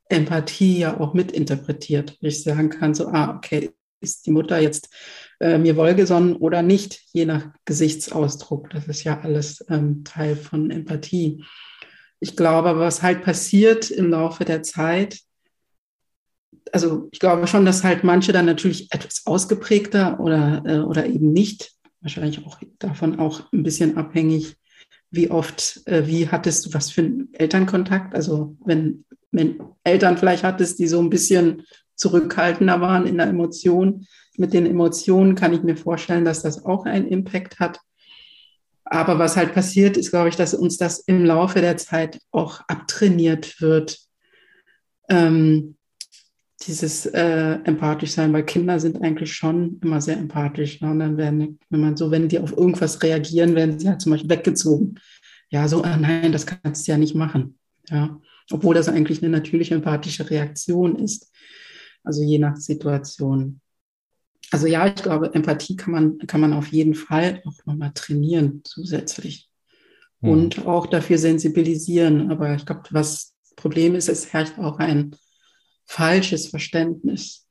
[0.10, 2.18] Empathie ja auch mitinterpretiert.
[2.22, 4.90] Ich sagen kann, so, ah, okay, ist die Mutter jetzt
[5.40, 8.70] äh, mir wohlgesonnen oder nicht, je nach Gesichtsausdruck.
[8.70, 11.44] Das ist ja alles ähm, Teil von Empathie.
[12.20, 15.20] Ich glaube, was halt passiert im Laufe der Zeit,
[16.72, 21.32] also ich glaube schon, dass halt manche dann natürlich etwas ausgeprägter oder, äh, oder eben
[21.32, 24.58] nicht, wahrscheinlich auch davon auch ein bisschen abhängig,
[25.10, 28.14] wie oft, äh, wie hattest du was für einen Elternkontakt?
[28.14, 31.64] Also wenn, wenn Eltern vielleicht hattest, die so ein bisschen
[31.98, 34.06] zurückhaltender waren in der Emotion,
[34.38, 37.80] mit den Emotionen kann ich mir vorstellen, dass das auch einen Impact hat.
[38.86, 42.62] Aber was halt passiert, ist, glaube ich, dass uns das im Laufe der Zeit auch
[42.68, 44.00] abtrainiert wird.
[45.10, 45.76] Ähm,
[46.66, 50.82] dieses äh, empathisch sein, weil Kinder sind eigentlich schon immer sehr empathisch.
[50.82, 50.92] Ne?
[50.92, 54.12] Und dann werden, wenn man so, wenn die auf irgendwas reagieren, werden sie halt zum
[54.12, 55.00] Beispiel weggezogen.
[55.50, 57.58] Ja, so, ah, nein, das kannst du ja nicht machen.
[57.90, 58.20] Ja,
[58.52, 61.32] obwohl das eigentlich eine natürliche empathische Reaktion ist.
[62.08, 63.60] Also je nach Situation.
[64.50, 68.62] Also ja, ich glaube, Empathie kann man, kann man auf jeden Fall auch nochmal trainieren
[68.64, 69.50] zusätzlich.
[70.22, 70.30] Hm.
[70.30, 72.32] Und auch dafür sensibilisieren.
[72.32, 75.16] Aber ich glaube, was Problem ist, es herrscht auch ein
[75.86, 77.46] falsches Verständnis.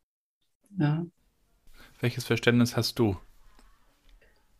[0.78, 1.04] Ja.
[2.00, 3.16] Welches Verständnis hast du?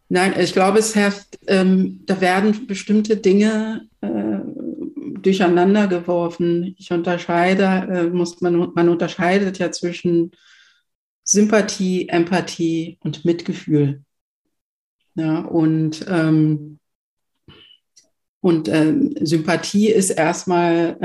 [0.08, 4.25] Nein, ich glaube, es herrscht, ähm, da werden bestimmte Dinge äh,
[5.26, 6.74] durcheinander geworfen.
[6.78, 10.30] Ich unterscheide, äh, muss man, man unterscheidet ja zwischen
[11.24, 14.02] Sympathie, Empathie und Mitgefühl.
[15.16, 16.78] Ja, und ähm,
[18.40, 20.96] und äh, Sympathie ist erstmal,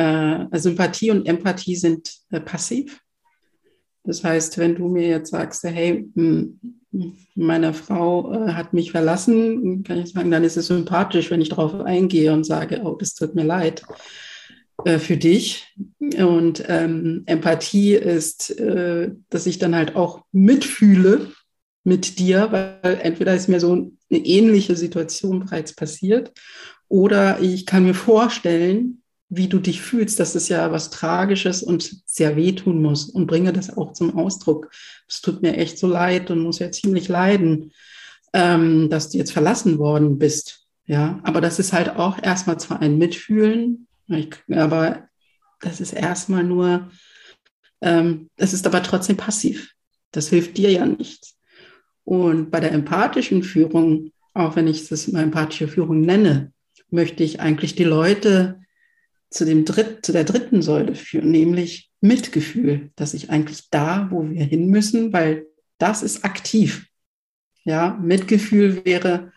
[0.54, 3.02] äh, Sympathie und Empathie sind äh, passiv.
[4.04, 6.60] Das heißt, wenn du mir jetzt sagst, hey, hm,
[7.36, 11.50] meine Frau äh, hat mich verlassen, kann ich sagen, dann ist es sympathisch, wenn ich
[11.50, 13.84] darauf eingehe und sage, oh, das tut mir leid
[14.86, 15.68] äh, für dich.
[16.00, 21.32] Und ähm, Empathie ist, äh, dass ich dann halt auch mitfühle
[21.84, 26.32] mit dir, weil entweder ist mir so eine ähnliche Situation bereits passiert
[26.92, 29.01] oder ich kann mir vorstellen,
[29.34, 33.54] wie du dich fühlst, das ist ja was Tragisches und sehr wehtun muss und bringe
[33.54, 34.70] das auch zum Ausdruck.
[35.08, 37.72] Es tut mir echt so leid und muss ja ziemlich leiden,
[38.34, 40.68] ähm, dass du jetzt verlassen worden bist.
[40.86, 43.88] Ja, aber das ist halt auch erstmal zwar ein Mitfühlen,
[44.50, 45.08] aber
[45.62, 46.92] das ist erstmal nur,
[47.80, 49.72] ähm, es ist aber trotzdem passiv.
[50.12, 51.36] Das hilft dir ja nicht.
[52.04, 56.52] Und bei der empathischen Führung, auch wenn ich das mal empathische Führung nenne,
[56.90, 58.61] möchte ich eigentlich die Leute
[59.32, 64.30] zu, dem Dritt, zu der dritten Säule führen, nämlich Mitgefühl, dass ich eigentlich da, wo
[64.30, 65.46] wir hin müssen, weil
[65.78, 66.88] das ist aktiv.
[67.64, 69.32] Ja, Mitgefühl wäre,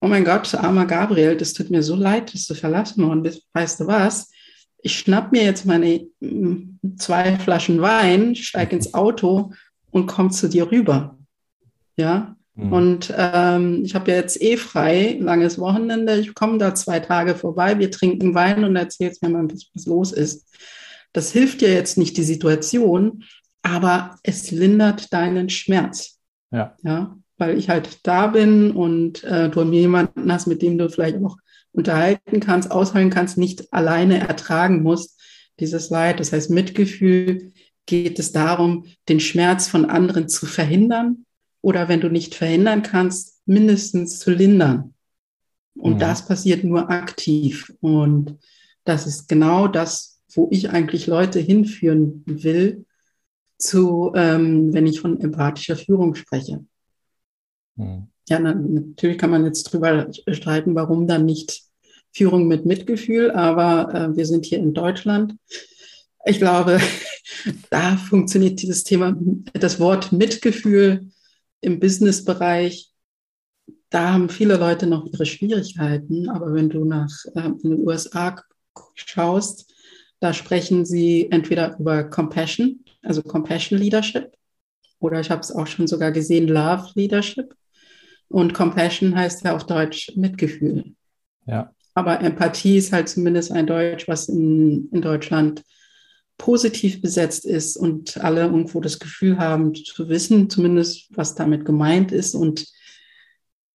[0.00, 3.42] oh mein Gott, armer Gabriel, das tut mir so leid, dass du verlassen worden bist.
[3.52, 4.30] Weißt du was?
[4.78, 9.52] Ich schnapp mir jetzt meine mm, zwei Flaschen Wein, steig ins Auto
[9.90, 11.18] und komm zu dir rüber.
[11.96, 12.72] Ja, Mhm.
[12.72, 16.18] Und ähm, ich habe ja jetzt eh frei, langes Wochenende.
[16.18, 19.86] Ich komme da zwei Tage vorbei, wir trinken Wein und erzählst mir mal, was, was
[19.86, 20.46] los ist.
[21.12, 23.24] Das hilft dir jetzt nicht die Situation,
[23.62, 26.18] aber es lindert deinen Schmerz.
[26.50, 26.74] Ja.
[26.82, 30.88] ja weil ich halt da bin und äh, du mir jemanden hast, mit dem du
[30.88, 31.36] vielleicht auch
[31.72, 35.20] unterhalten kannst, aushalten kannst, nicht alleine ertragen musst,
[35.60, 36.20] dieses Leid.
[36.20, 37.52] Das heißt, Mitgefühl
[37.84, 41.25] geht es darum, den Schmerz von anderen zu verhindern
[41.62, 44.94] oder wenn du nicht verhindern kannst, mindestens zu lindern.
[45.76, 45.98] Und mhm.
[45.98, 47.72] das passiert nur aktiv.
[47.80, 48.38] Und
[48.84, 52.84] das ist genau das, wo ich eigentlich Leute hinführen will,
[53.58, 56.64] zu, ähm, wenn ich von empathischer Führung spreche.
[57.76, 58.08] Mhm.
[58.28, 61.62] Ja, natürlich kann man jetzt drüber streiten, warum dann nicht
[62.12, 65.36] Führung mit Mitgefühl, aber äh, wir sind hier in Deutschland.
[66.24, 66.80] Ich glaube,
[67.70, 69.16] da funktioniert dieses Thema,
[69.52, 71.10] das Wort Mitgefühl
[71.60, 72.90] im Businessbereich,
[73.90, 76.28] da haben viele Leute noch ihre Schwierigkeiten.
[76.28, 78.36] Aber wenn du nach äh, in den USA
[78.94, 79.72] schaust,
[80.20, 84.32] da sprechen sie entweder über Compassion, also Compassion Leadership,
[84.98, 87.54] oder ich habe es auch schon sogar gesehen, Love Leadership.
[88.28, 90.94] Und Compassion heißt ja auf Deutsch Mitgefühl.
[91.46, 91.72] Ja.
[91.94, 95.62] Aber Empathie ist halt zumindest ein Deutsch, was in, in Deutschland
[96.38, 102.12] positiv besetzt ist und alle irgendwo das Gefühl haben zu wissen, zumindest was damit gemeint
[102.12, 102.66] ist und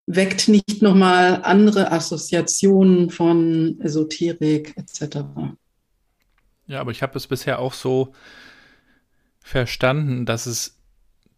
[0.06, 5.17] weckt nicht nochmal andere Assoziationen von Esoterik etc.
[6.67, 8.13] Ja, aber ich habe es bisher auch so
[9.39, 10.78] verstanden, dass es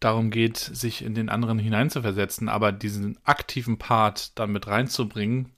[0.00, 5.52] darum geht, sich in den anderen hineinzuversetzen, aber diesen aktiven Part dann mit reinzubringen,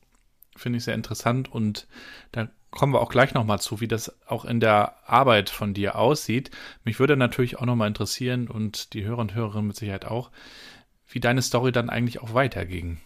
[0.55, 1.89] finde ich sehr interessant und
[2.33, 5.97] da kommen wir auch gleich nochmal zu, wie das auch in der Arbeit von dir
[5.97, 6.51] aussieht.
[6.85, 10.31] Mich würde natürlich auch nochmal interessieren und die Hörer und Hörerinnen mit Sicherheit auch,
[11.09, 12.99] wie deine Story dann eigentlich auch weiterging.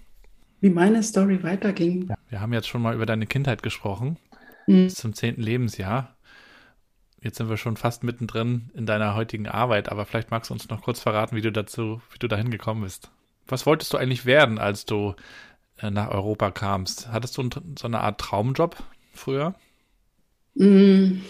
[0.60, 2.08] Wie meine Story weiterging?
[2.08, 4.18] Ja, wir haben jetzt schon mal über deine Kindheit gesprochen,
[4.66, 4.84] mhm.
[4.84, 6.16] bis zum zehnten Lebensjahr.
[7.22, 10.68] Jetzt sind wir schon fast mittendrin in deiner heutigen Arbeit, aber vielleicht magst du uns
[10.68, 13.10] noch kurz verraten, wie du dazu, wie du dahin gekommen bist.
[13.46, 15.14] Was wolltest du eigentlich werden, als du
[15.78, 17.08] äh, nach Europa kamst?
[17.12, 18.76] Hattest du so eine Art Traumjob?
[19.12, 19.54] Früher?
[20.54, 21.20] Mm,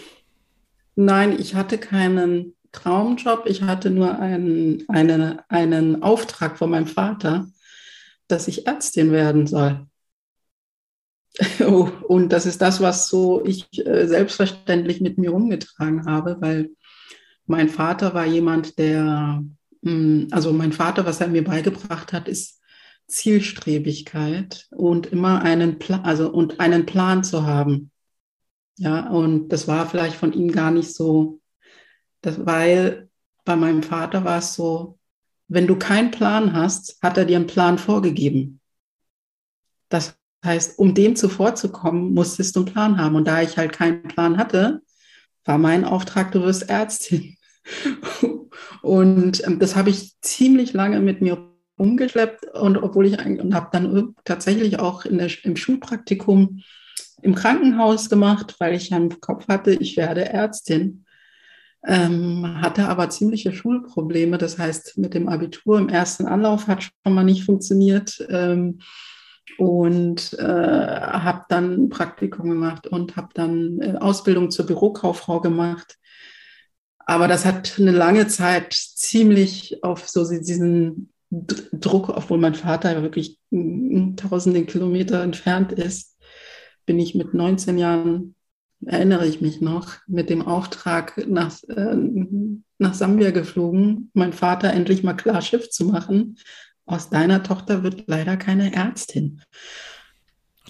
[0.95, 3.45] nein, ich hatte keinen Traumjob.
[3.45, 7.47] Ich hatte nur einen, eine, einen Auftrag von meinem Vater,
[8.27, 9.87] dass ich Ärztin werden soll.
[11.61, 16.71] Oh, und das ist das, was so ich äh, selbstverständlich mit mir umgetragen habe, weil
[17.45, 19.41] mein Vater war jemand, der,
[19.81, 22.60] mm, also mein Vater, was er mir beigebracht hat, ist
[23.11, 27.91] Zielstrebigkeit und immer einen Plan, also und einen Plan zu haben.
[28.77, 31.39] Ja, und das war vielleicht von ihm gar nicht so,
[32.21, 33.09] das, weil
[33.45, 34.97] bei meinem Vater war es so,
[35.47, 38.61] wenn du keinen Plan hast, hat er dir einen Plan vorgegeben.
[39.89, 43.15] Das heißt, um dem zuvorzukommen, musstest du einen Plan haben.
[43.15, 44.81] Und da ich halt keinen Plan hatte,
[45.43, 47.35] war mein Auftrag, du wirst Ärztin.
[48.81, 51.50] Und ähm, das habe ich ziemlich lange mit mir
[51.81, 56.61] umgeschleppt und obwohl ich und habe dann tatsächlich auch der, im Schulpraktikum
[57.23, 61.05] im Krankenhaus gemacht, weil ich im Kopf hatte, ich werde Ärztin.
[61.83, 64.37] Ähm, hatte aber ziemliche Schulprobleme.
[64.37, 68.23] Das heißt, mit dem Abitur im ersten Anlauf hat schon mal nicht funktioniert.
[68.29, 68.79] Ähm,
[69.57, 75.97] und äh, habe dann ein Praktikum gemacht und habe dann äh, Ausbildung zur Bürokauffrau gemacht.
[76.99, 83.39] Aber das hat eine lange Zeit ziemlich auf so diesen Druck, obwohl mein Vater wirklich
[83.49, 86.17] tausende Kilometer entfernt ist,
[86.85, 88.35] bin ich mit 19 Jahren,
[88.85, 91.95] erinnere ich mich noch, mit dem Auftrag nach, äh,
[92.77, 96.37] nach Sambia geflogen, mein Vater endlich mal klar Schiff zu machen.
[96.85, 99.41] Aus deiner Tochter wird leider keine Ärztin.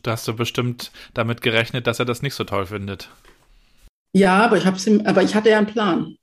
[0.04, 3.10] Da hast du bestimmt damit gerechnet, dass er das nicht so toll findet.
[4.14, 6.16] Ja, aber ich ihm, aber ich hatte ja einen Plan.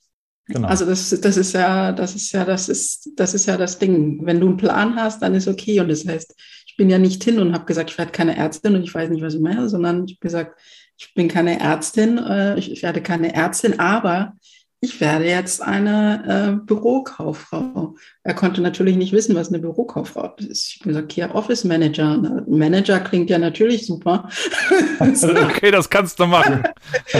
[0.48, 0.66] Genau.
[0.66, 4.20] Also das, das ist ja, das ist ja, das ist, das ist ja das Ding.
[4.24, 5.80] Wenn du einen Plan hast, dann ist okay.
[5.80, 6.34] Und das heißt,
[6.66, 9.10] ich bin ja nicht hin und habe gesagt, ich werde keine Ärztin und ich weiß
[9.10, 10.58] nicht, was ich mache, sondern ich habe gesagt,
[10.96, 14.36] ich bin keine Ärztin, äh, ich werde keine Ärztin, aber
[14.80, 17.96] ich werde jetzt eine äh, Bürokauffrau.
[18.22, 20.68] Er konnte natürlich nicht wissen, was eine Bürokauffrau ist.
[20.68, 22.44] Ich habe gesagt, hier Office Manager.
[22.46, 24.28] Manager klingt ja natürlich super.
[25.00, 26.62] okay, das kannst du machen.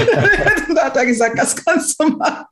[0.75, 2.47] da hat er gesagt, das kannst du machen.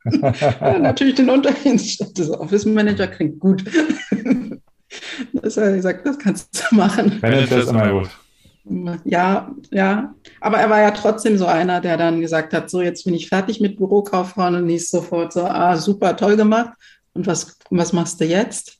[0.61, 2.19] ja, natürlich den Unterschied.
[2.19, 3.65] Das Office Manager klingt gut.
[5.35, 7.19] das hat er gesagt, das kannst du machen.
[7.23, 8.11] Manager ist immer gut.
[9.05, 10.15] Ja, ja.
[10.41, 13.29] Aber er war ja trotzdem so einer, der dann gesagt hat, so jetzt bin ich
[13.29, 16.73] fertig mit Bürokauffrauen und nicht sofort so, ah, super, toll gemacht.
[17.15, 18.79] Und was, was machst du jetzt?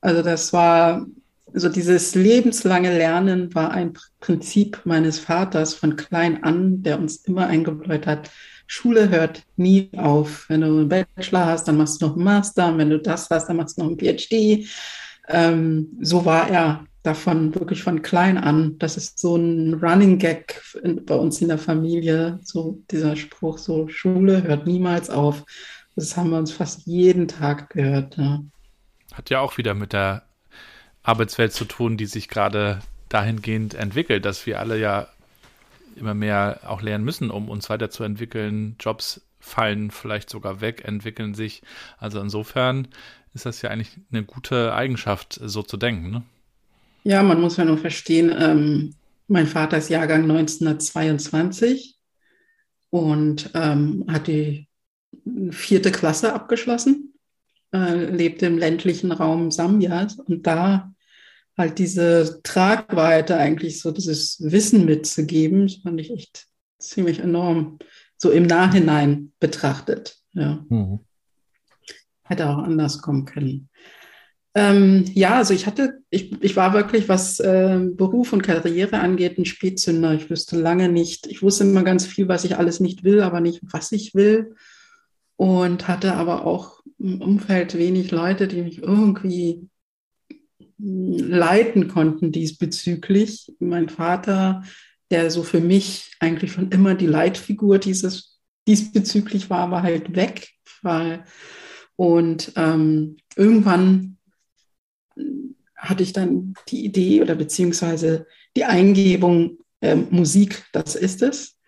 [0.00, 1.06] Also das war,
[1.54, 7.46] so dieses lebenslange Lernen war ein Prinzip meines Vaters von klein an, der uns immer
[7.46, 8.30] eingebläut hat.
[8.66, 10.46] Schule hört nie auf.
[10.48, 12.76] Wenn du einen Bachelor hast, dann machst du noch einen Master.
[12.76, 14.66] Wenn du das hast, dann machst du noch einen PhD.
[15.28, 18.78] Ähm, so war er davon wirklich von klein an.
[18.78, 20.62] Das ist so ein Running Gag
[21.06, 25.44] bei uns in der Familie, so dieser Spruch, so Schule hört niemals auf.
[25.96, 28.16] Das haben wir uns fast jeden Tag gehört.
[28.16, 28.42] Ja.
[29.12, 30.22] Hat ja auch wieder mit der
[31.02, 35.08] Arbeitswelt zu tun, die sich gerade dahingehend entwickelt, dass wir alle ja
[35.96, 38.76] immer mehr auch lernen müssen, um uns weiterzuentwickeln.
[38.80, 41.62] Jobs fallen vielleicht sogar weg, entwickeln sich.
[41.98, 42.88] Also insofern
[43.34, 46.10] ist das ja eigentlich eine gute Eigenschaft, so zu denken.
[46.10, 46.22] Ne?
[47.04, 48.94] Ja, man muss ja nur verstehen, ähm,
[49.26, 51.98] mein Vater ist Jahrgang 1922
[52.90, 54.68] und ähm, hat die
[55.50, 57.14] vierte Klasse abgeschlossen,
[57.72, 60.92] äh, lebte im ländlichen Raum Sambias und da
[61.56, 66.46] halt diese Tragweite eigentlich so dieses Wissen mitzugeben, das fand ich echt
[66.78, 67.78] ziemlich enorm,
[68.16, 70.18] so im Nachhinein betrachtet.
[70.32, 70.64] Ja.
[70.68, 71.00] Mhm.
[72.22, 73.68] Hätte auch anders kommen können.
[74.54, 79.38] Ähm, ja, also ich hatte, ich, ich war wirklich, was äh, Beruf und Karriere angeht,
[79.38, 80.12] ein Spätzünder.
[80.12, 83.40] Ich wüsste lange nicht, ich wusste immer ganz viel, was ich alles nicht will, aber
[83.40, 84.54] nicht, was ich will.
[85.36, 89.68] Und hatte aber auch im Umfeld wenig Leute, die mich irgendwie
[90.78, 93.52] leiten konnten diesbezüglich.
[93.58, 94.64] Mein Vater,
[95.10, 100.50] der so für mich eigentlich schon immer die Leitfigur dieses diesbezüglich war, war halt weg.
[100.82, 101.24] Weil,
[101.96, 104.18] und ähm, irgendwann
[105.76, 111.58] hatte ich dann die Idee oder beziehungsweise die Eingebung, äh, Musik, das ist es.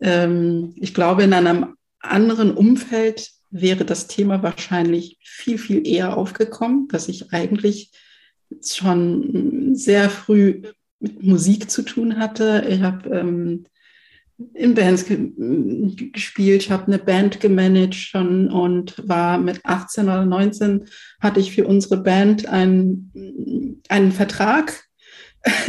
[0.00, 6.88] Ähm, ich glaube, in einem anderen Umfeld wäre das Thema wahrscheinlich viel, viel eher aufgekommen,
[6.88, 7.92] dass ich eigentlich
[8.64, 10.62] schon sehr früh
[10.98, 12.66] mit Musik zu tun hatte.
[12.68, 13.64] Ich habe ähm,
[14.54, 15.30] in Bands ge
[16.12, 16.62] gespielt.
[16.62, 20.86] Ich habe eine Band gemanagt schon und war mit 18 oder 19
[21.20, 24.84] hatte ich für unsere Band einen, einen Vertrag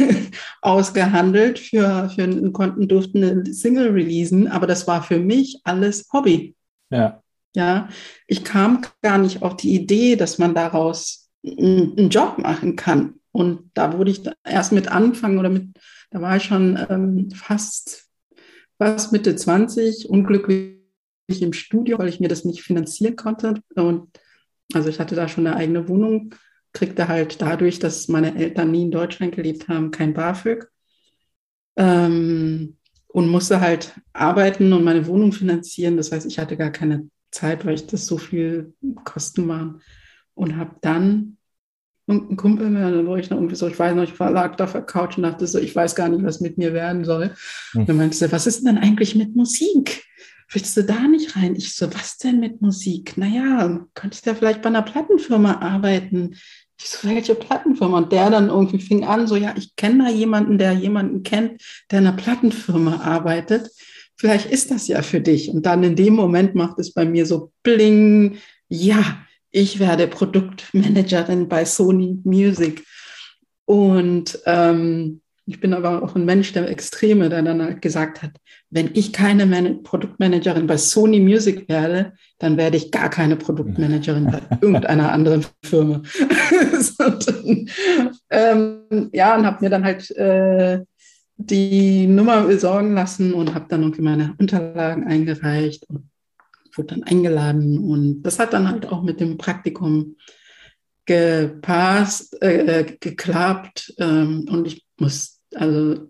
[0.62, 6.54] ausgehandelt für, für konnten, durften eine Single releasen, aber das war für mich alles Hobby.
[6.90, 7.22] Ja.
[7.54, 7.88] Ja,
[8.26, 13.14] ich kam gar nicht auf die Idee, dass man daraus einen Job machen kann.
[13.32, 15.76] Und da wurde ich erst mit anfangen oder mit,
[16.10, 18.07] da war ich schon ähm, fast
[18.78, 20.78] fast Mitte 20, unglücklich
[21.28, 23.54] im Studio, weil ich mir das nicht finanzieren konnte.
[23.74, 24.08] Und
[24.72, 26.34] also ich hatte da schon eine eigene Wohnung,
[26.72, 30.68] kriegte halt dadurch, dass meine Eltern nie in Deutschland gelebt haben, kein BAföG.
[31.76, 32.76] Ähm,
[33.08, 35.96] und musste halt arbeiten und meine Wohnung finanzieren.
[35.96, 39.80] Das heißt, ich hatte gar keine Zeit, weil ich das so viel Kosten waren.
[40.34, 41.37] Und habe dann
[42.08, 44.64] und ein Kumpel mehr, wo ich noch irgendwie so, ich weiß noch, ich lag da
[44.64, 47.34] auf der Couch und dachte so, ich weiß gar nicht, was mit mir werden soll.
[47.74, 47.86] Mhm.
[47.86, 50.04] Dann meinte sie, was ist denn eigentlich mit Musik?
[50.50, 51.54] Willst du da nicht rein?
[51.54, 53.18] Ich so, was denn mit Musik?
[53.18, 56.36] Naja, könntest du ja vielleicht bei einer Plattenfirma arbeiten.
[56.80, 57.98] Ich so, welche Plattenfirma?
[57.98, 61.60] Und der dann irgendwie fing an, so, ja, ich kenne da jemanden, der jemanden kennt,
[61.90, 63.70] der in einer Plattenfirma arbeitet.
[64.16, 65.50] Vielleicht ist das ja für dich.
[65.50, 68.38] Und dann in dem Moment macht es bei mir so bling,
[68.70, 69.18] ja,
[69.50, 72.84] ich werde Produktmanagerin bei Sony Music.
[73.64, 78.32] Und ähm, Ich bin aber auch ein Mensch der Extreme, der dann halt gesagt hat,
[78.68, 84.26] wenn ich keine Man Produktmanagerin bei Sony Music werde, dann werde ich gar keine Produktmanagerin
[84.26, 86.02] bei irgendeiner anderen Firma.
[86.98, 87.72] und,
[88.28, 90.80] ähm, ja, und habe mir dann halt äh,
[91.38, 96.10] die Nummer besorgen lassen und habe dann irgendwie meine Unterlagen eingereicht und
[96.78, 97.78] wurde dann eingeladen.
[97.78, 100.16] Und das hat dann halt auch mit dem Praktikum
[101.04, 103.94] gepasst, äh, geklappt.
[103.98, 106.08] Ähm, und ich muss, also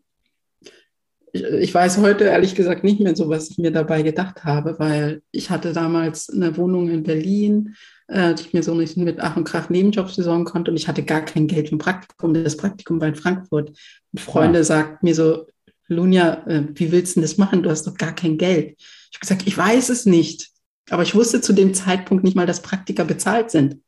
[1.32, 4.78] ich, ich, weiß heute ehrlich gesagt nicht mehr so, was ich mir dabei gedacht habe,
[4.78, 7.74] weil ich hatte damals eine Wohnung in Berlin,
[8.08, 10.88] äh, die ich mir so nicht mit Ach und Krach Nebenjobs besorgen konnte und ich
[10.88, 12.34] hatte gar kein Geld für ein Praktikum.
[12.34, 13.70] Das Praktikum war in Frankfurt.
[14.12, 14.64] Und Freunde ja.
[14.64, 15.46] sagten mir so,
[15.86, 17.62] Lunja, äh, wie willst du denn das machen?
[17.62, 18.74] Du hast doch gar kein Geld.
[18.78, 20.50] Ich habe gesagt, ich weiß es nicht.
[20.90, 23.80] Aber ich wusste zu dem Zeitpunkt nicht mal, dass Praktika bezahlt sind.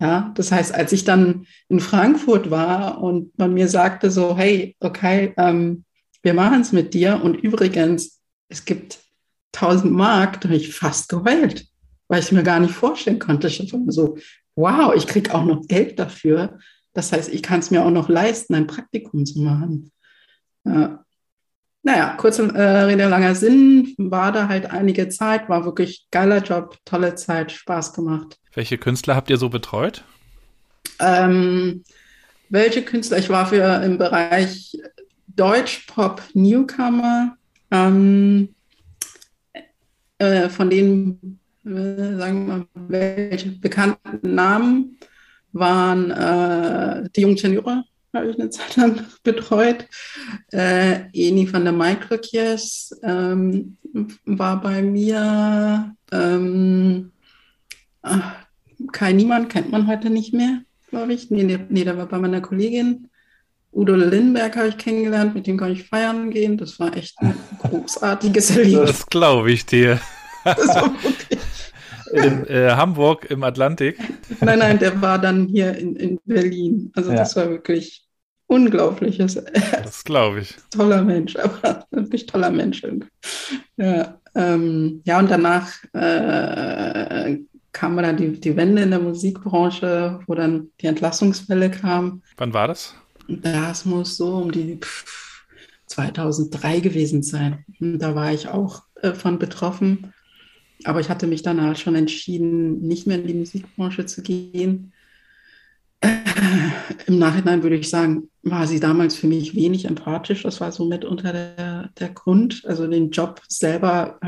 [0.00, 4.76] Ja, das heißt, als ich dann in Frankfurt war und man mir sagte so, hey,
[4.78, 5.84] okay, ähm,
[6.22, 9.00] wir machen es mit dir und übrigens, es gibt
[9.54, 11.66] 1000 Mark, da habe ich fast geheult,
[12.06, 13.48] weil ich mir gar nicht vorstellen konnte.
[13.48, 14.18] Ich war so,
[14.54, 16.58] wow, ich kriege auch noch Geld dafür.
[16.92, 19.90] Das heißt, ich kann es mir auch noch leisten, ein Praktikum zu machen.
[20.64, 21.04] Ja.
[21.82, 26.76] Naja, kurz äh, Rede, langer Sinn, war da halt einige Zeit, war wirklich geiler Job,
[26.84, 28.38] tolle Zeit, Spaß gemacht.
[28.54, 30.04] Welche Künstler habt ihr so betreut?
[30.98, 31.84] Ähm,
[32.48, 33.18] welche Künstler?
[33.18, 34.76] Ich war für im Bereich
[35.28, 37.36] Deutschpop Newcomer,
[37.70, 38.54] ähm,
[40.18, 44.98] äh, von denen, äh, sagen wir mal, welche bekannten Namen
[45.52, 47.84] waren äh, die jungen Tenöre,
[48.18, 49.86] habe ich eine Zeit lang betreut.
[50.52, 53.76] Äh, Eni van der Maiklöckjes ähm,
[54.24, 55.94] war bei mir.
[56.12, 57.12] Ähm,
[58.92, 60.60] Kai Niemann kennt man heute nicht mehr,
[60.90, 61.30] glaube ich.
[61.30, 63.08] Nee, nee, nee, der war bei meiner Kollegin.
[63.72, 66.56] Udo Lindberg habe ich kennengelernt, mit dem kann ich feiern gehen.
[66.56, 68.90] Das war echt ein großartiges Erlebnis.
[68.90, 70.00] Das glaube ich dir.
[70.44, 71.38] Das war wirklich.
[72.12, 73.98] In äh, Hamburg im Atlantik?
[74.40, 76.90] Nein, nein, der war dann hier in, in Berlin.
[76.94, 77.16] Also ja.
[77.16, 78.07] das war wirklich
[78.48, 79.40] unglaubliches.
[79.84, 80.56] Das glaube ich.
[80.70, 82.82] Toller Mensch, aber wirklich toller Mensch.
[83.76, 87.38] Ja, ähm, ja und danach äh,
[87.72, 92.22] kam dann die, die Wende in der Musikbranche, wo dann die Entlassungswelle kam.
[92.36, 92.94] Wann war das?
[93.28, 94.80] Das muss so um die
[95.86, 97.64] 2003 gewesen sein.
[97.78, 100.12] Und da war ich auch äh, von betroffen.
[100.84, 104.92] Aber ich hatte mich dann halt schon entschieden, nicht mehr in die Musikbranche zu gehen.
[107.06, 110.42] Im Nachhinein würde ich sagen, war sie damals für mich wenig empathisch.
[110.42, 112.62] Das war so mit unter der, der Grund.
[112.66, 114.18] Also den Job selber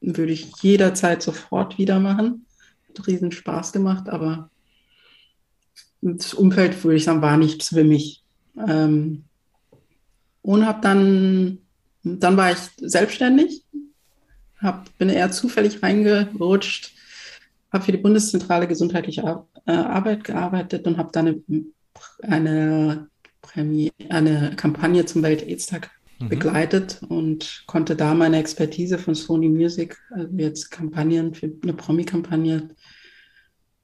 [0.00, 2.46] würde ich jederzeit sofort wieder machen.
[2.88, 4.50] Hat riesen Spaß gemacht, aber
[6.00, 8.22] das Umfeld, würde ich sagen, war nichts für mich.
[8.68, 9.24] Ähm,
[10.42, 11.58] und habe dann,
[12.04, 13.64] dann war ich selbstständig
[14.60, 16.92] hab, bin eher zufällig reingerutscht,
[17.72, 19.22] habe für die Bundeszentrale gesundheitliche
[19.68, 21.44] äh, Arbeit gearbeitet und habe dann
[22.22, 23.08] eine,
[23.54, 26.28] eine, eine Kampagne zum Welt-Aids-Tag mhm.
[26.30, 32.68] begleitet und konnte da meine Expertise von Sony Music, also jetzt Kampagnen für eine Promi-Kampagne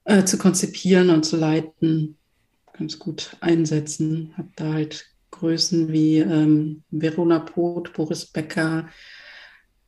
[0.05, 2.17] äh, zu konzipieren und zu leiten,
[2.73, 4.33] ganz gut einsetzen.
[4.37, 8.87] Habe da halt Größen wie ähm, Verona Poth, Boris Becker,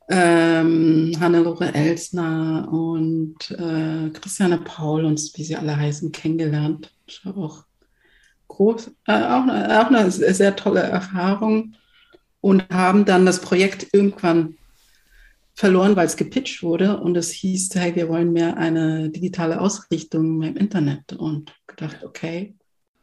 [0.09, 6.93] ähm, Hannelore Elsner und äh, Christiane Paul und wie sie alle heißen, kennengelernt.
[7.25, 7.65] Auch
[8.47, 11.75] groß, äh, auch, auch eine sehr tolle Erfahrung
[12.39, 14.55] und haben dann das Projekt irgendwann
[15.53, 20.43] verloren, weil es gepitcht wurde und es hieß, hey, wir wollen mehr eine digitale Ausrichtung
[20.43, 22.55] im Internet und gedacht, okay.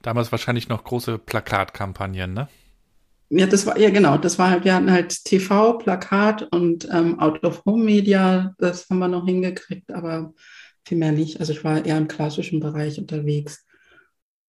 [0.03, 2.49] Damals wahrscheinlich noch große Plakatkampagnen, ne?
[3.37, 7.19] Ja, das war, ja genau, das war halt, wir hatten halt TV, Plakat und ähm,
[7.19, 10.33] Out-of-Home-Media, das haben wir noch hingekriegt, aber
[10.87, 11.41] viel mehr nicht.
[11.41, 13.67] Also ich war eher im klassischen Bereich unterwegs.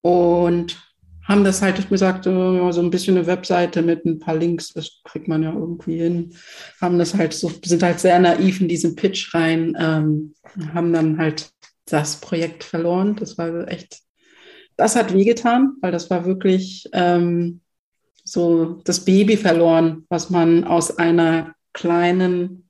[0.02, 0.80] Und
[1.24, 4.72] haben das halt, ich gesagt, so, so ein bisschen eine Webseite mit ein paar Links,
[4.74, 6.36] das kriegt man ja irgendwie hin.
[6.80, 10.36] Haben das halt so, sind halt sehr naiv in diesen Pitch rein, ähm,
[10.76, 11.50] haben dann halt
[11.86, 13.16] das Projekt verloren.
[13.16, 14.02] Das war echt,
[14.78, 17.62] das hat wehgetan, weil das war wirklich, ähm,
[18.26, 22.70] so das Baby verloren, was man aus einer kleinen,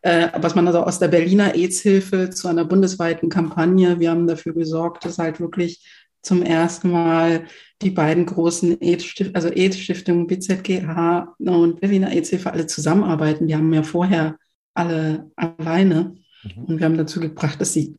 [0.00, 4.54] äh, was man also aus der Berliner AIDS-Hilfe zu einer bundesweiten Kampagne, wir haben dafür
[4.54, 5.86] gesorgt, dass halt wirklich
[6.22, 7.46] zum ersten Mal
[7.82, 13.46] die beiden großen AIDS-Stiftungen, also AIDS-Stiftung BZGH und Berliner AIDS-Hilfe alle zusammenarbeiten.
[13.46, 14.38] Die haben ja vorher
[14.74, 16.14] alle alleine.
[16.44, 16.64] Mhm.
[16.64, 17.96] Und wir haben dazu gebracht, dass sie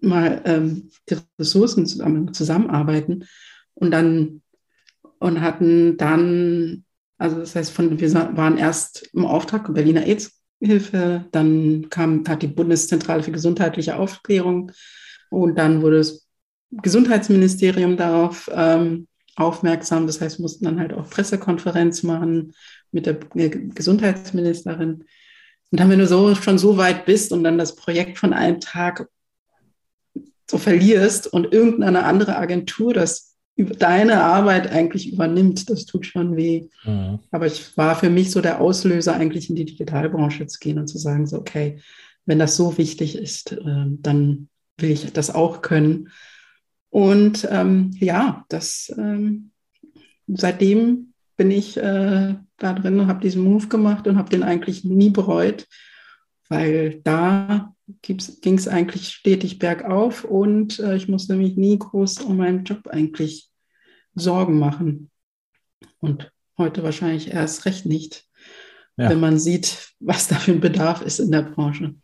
[0.00, 3.24] mal ähm, die Ressourcen zusammen, zusammenarbeiten.
[3.74, 4.39] Und dann
[5.20, 6.84] und hatten dann,
[7.18, 12.48] also das heißt, von, wir waren erst im Auftrag Berliner AIDS-Hilfe, dann kam, hat die
[12.48, 14.72] Bundeszentrale für gesundheitliche Aufklärung
[15.30, 16.26] und dann wurde das
[16.70, 19.06] Gesundheitsministerium darauf ähm,
[19.36, 20.06] aufmerksam.
[20.06, 22.54] Das heißt, mussten dann halt auch Pressekonferenz machen
[22.90, 25.04] mit der Gesundheitsministerin.
[25.70, 28.60] Und dann, wenn du so, schon so weit bist und dann das Projekt von einem
[28.60, 29.08] Tag
[30.50, 33.29] so verlierst und irgendeine andere Agentur das
[33.64, 36.68] deine Arbeit eigentlich übernimmt, das tut schon weh.
[36.84, 37.20] Mhm.
[37.30, 40.88] Aber ich war für mich so der Auslöser, eigentlich in die Digitalbranche zu gehen und
[40.88, 41.80] zu sagen, so, okay,
[42.26, 44.48] wenn das so wichtig ist, äh, dann
[44.78, 46.10] will ich das auch können.
[46.90, 49.50] Und ähm, ja, das ähm,
[50.26, 54.84] seitdem bin ich äh, da drin und habe diesen Move gemacht und habe den eigentlich
[54.84, 55.66] nie bereut,
[56.48, 58.18] weil da ging
[58.56, 63.49] es eigentlich stetig bergauf und äh, ich musste mich nie groß um meinen Job eigentlich
[64.14, 65.10] Sorgen machen.
[66.00, 68.26] Und heute wahrscheinlich erst recht nicht,
[68.96, 69.08] ja.
[69.10, 71.94] wenn man sieht, was da für ein Bedarf ist in der Branche.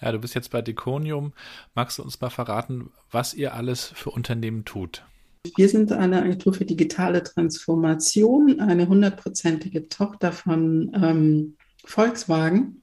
[0.00, 1.32] Ja, du bist jetzt bei Deconium.
[1.74, 5.04] Magst du uns mal verraten, was ihr alles für Unternehmen tut?
[5.56, 12.82] Wir sind eine Agentur für digitale Transformation, eine hundertprozentige Tochter von ähm, Volkswagen,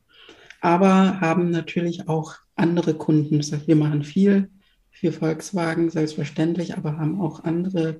[0.62, 3.38] aber haben natürlich auch andere Kunden.
[3.38, 4.49] Das heißt, wir machen viel
[4.91, 7.99] für Volkswagen, selbstverständlich, aber haben auch andere äh,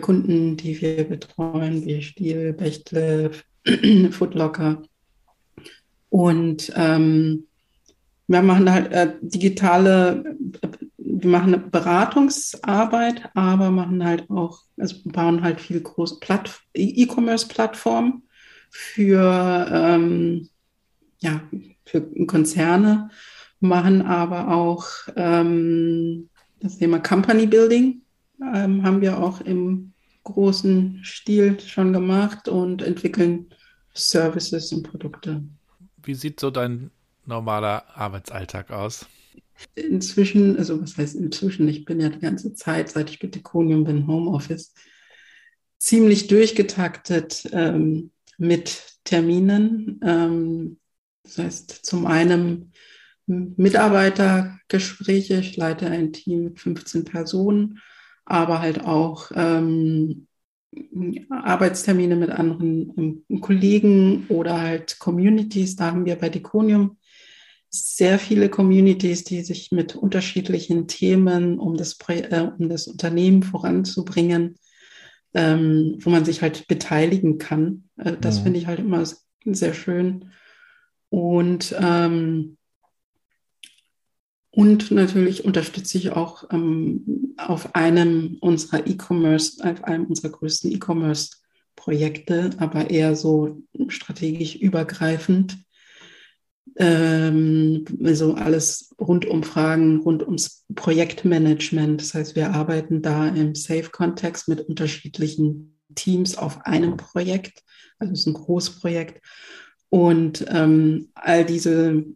[0.00, 3.30] Kunden, die wir betreuen, wie Stiel, Bechtle,
[4.10, 4.82] Footlocker.
[6.08, 7.46] Und ähm,
[8.26, 10.68] wir machen halt äh, digitale, äh,
[10.98, 16.18] wir machen Beratungsarbeit, aber machen halt auch, also bauen halt viel große
[16.74, 18.22] E-Commerce-Plattformen
[18.70, 20.48] für, ähm,
[21.20, 21.42] ja,
[21.84, 23.10] für Konzerne,
[23.60, 26.28] machen aber auch ähm,
[26.60, 28.02] das Thema Company Building,
[28.40, 29.92] ähm, haben wir auch im
[30.24, 33.54] großen Stil schon gemacht und entwickeln
[33.94, 35.44] Services und Produkte.
[36.02, 36.90] Wie sieht so dein
[37.24, 39.06] normaler Arbeitsalltag aus?
[39.74, 43.84] Inzwischen, also was heißt inzwischen, ich bin ja die ganze Zeit, seit ich mit Deconium
[43.84, 44.74] bin, Homeoffice,
[45.78, 50.00] ziemlich durchgetaktet ähm, mit Terminen.
[50.02, 50.78] Ähm,
[51.22, 52.72] das heißt, zum einen
[53.26, 57.80] Mitarbeitergespräche, ich leite ein Team mit 15 Personen,
[58.26, 60.26] aber halt auch ähm,
[61.30, 65.76] Arbeitstermine mit anderen ähm, Kollegen oder halt Communities.
[65.76, 66.98] Da haben wir bei Deconium
[67.70, 74.56] sehr viele Communities, die sich mit unterschiedlichen Themen, um das, äh, um das Unternehmen voranzubringen,
[75.34, 77.84] ähm, wo man sich halt beteiligen kann.
[77.96, 78.40] Äh, das ja.
[78.40, 78.44] Mhm.
[78.44, 79.04] finde ich halt immer
[79.44, 80.30] sehr schön.
[81.08, 82.56] Und, ähm,
[84.56, 92.50] und natürlich unterstütze ich auch ähm, auf einem unserer E-Commerce, auf einem unserer größten E-Commerce-Projekte,
[92.56, 95.58] aber eher so strategisch übergreifend
[96.76, 102.00] ähm, also alles rund um Fragen, rund ums Projektmanagement.
[102.00, 107.62] Das heißt, wir arbeiten da im Safe-Kontext mit unterschiedlichen Teams auf einem Projekt.
[107.98, 109.22] Also es ist ein Großprojekt.
[109.90, 112.06] Und ähm, all diese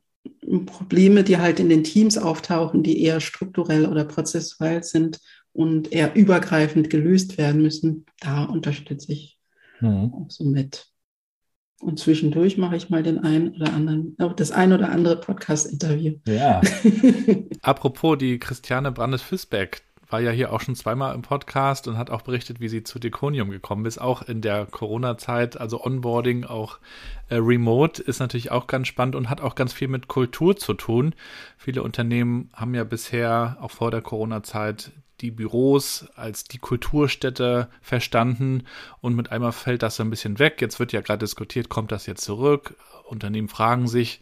[0.66, 5.20] Probleme, die halt in den Teams auftauchen, die eher strukturell oder prozessual sind
[5.52, 9.38] und eher übergreifend gelöst werden müssen, da unterstütze ich
[9.80, 10.12] mhm.
[10.14, 10.86] auch so mit.
[11.80, 16.16] Und zwischendurch mache ich mal den einen oder anderen, das ein oder andere Podcast-Interview.
[16.26, 16.60] Ja.
[17.62, 22.22] Apropos, die Christiane Brandes-Fisbeck war ja hier auch schon zweimal im Podcast und hat auch
[22.22, 25.61] berichtet, wie sie zu Deconium gekommen ist, auch in der Corona-Zeit.
[25.61, 26.78] Also Onboarding, auch
[27.28, 30.74] äh, Remote ist natürlich auch ganz spannend und hat auch ganz viel mit Kultur zu
[30.74, 31.14] tun.
[31.56, 38.64] Viele Unternehmen haben ja bisher auch vor der Corona-Zeit die Büros als die Kulturstätte verstanden
[39.00, 40.61] und mit einmal fällt das so ein bisschen weg.
[40.61, 42.74] Jetzt wird ja gerade diskutiert, kommt das jetzt zurück?
[43.04, 44.20] Unternehmen fragen sich,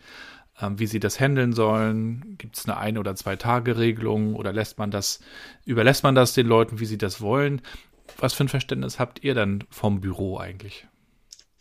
[0.77, 2.37] wie sie das handeln sollen.
[2.39, 5.21] Gibt es eine ein- oder zwei Tage Regelung oder lässt man das,
[5.65, 7.63] überlässt man das den Leuten, wie sie das wollen?
[8.19, 10.87] Was für ein Verständnis habt ihr dann vom Büro eigentlich?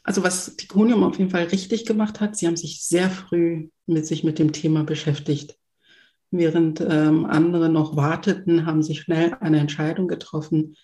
[0.04, 4.08] Also was Ticonium auf jeden Fall richtig gemacht hat, sie haben sich sehr früh mit
[4.08, 5.58] sich mit dem Thema beschäftigt.
[6.32, 10.76] Während ähm, andere noch warteten, haben sie schnell eine Entscheidung getroffen,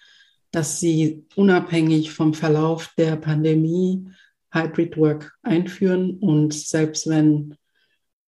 [0.52, 4.08] dass sie unabhängig vom Verlauf der Pandemie
[4.54, 6.20] Hybrid Work einführen.
[6.20, 7.56] Und selbst wenn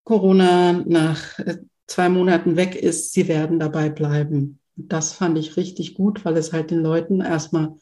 [0.05, 4.59] Corona nach äh, zwei Monaten weg ist, sie werden dabei bleiben.
[4.77, 7.75] Das fand ich richtig gut, weil es halt den Leuten erstmal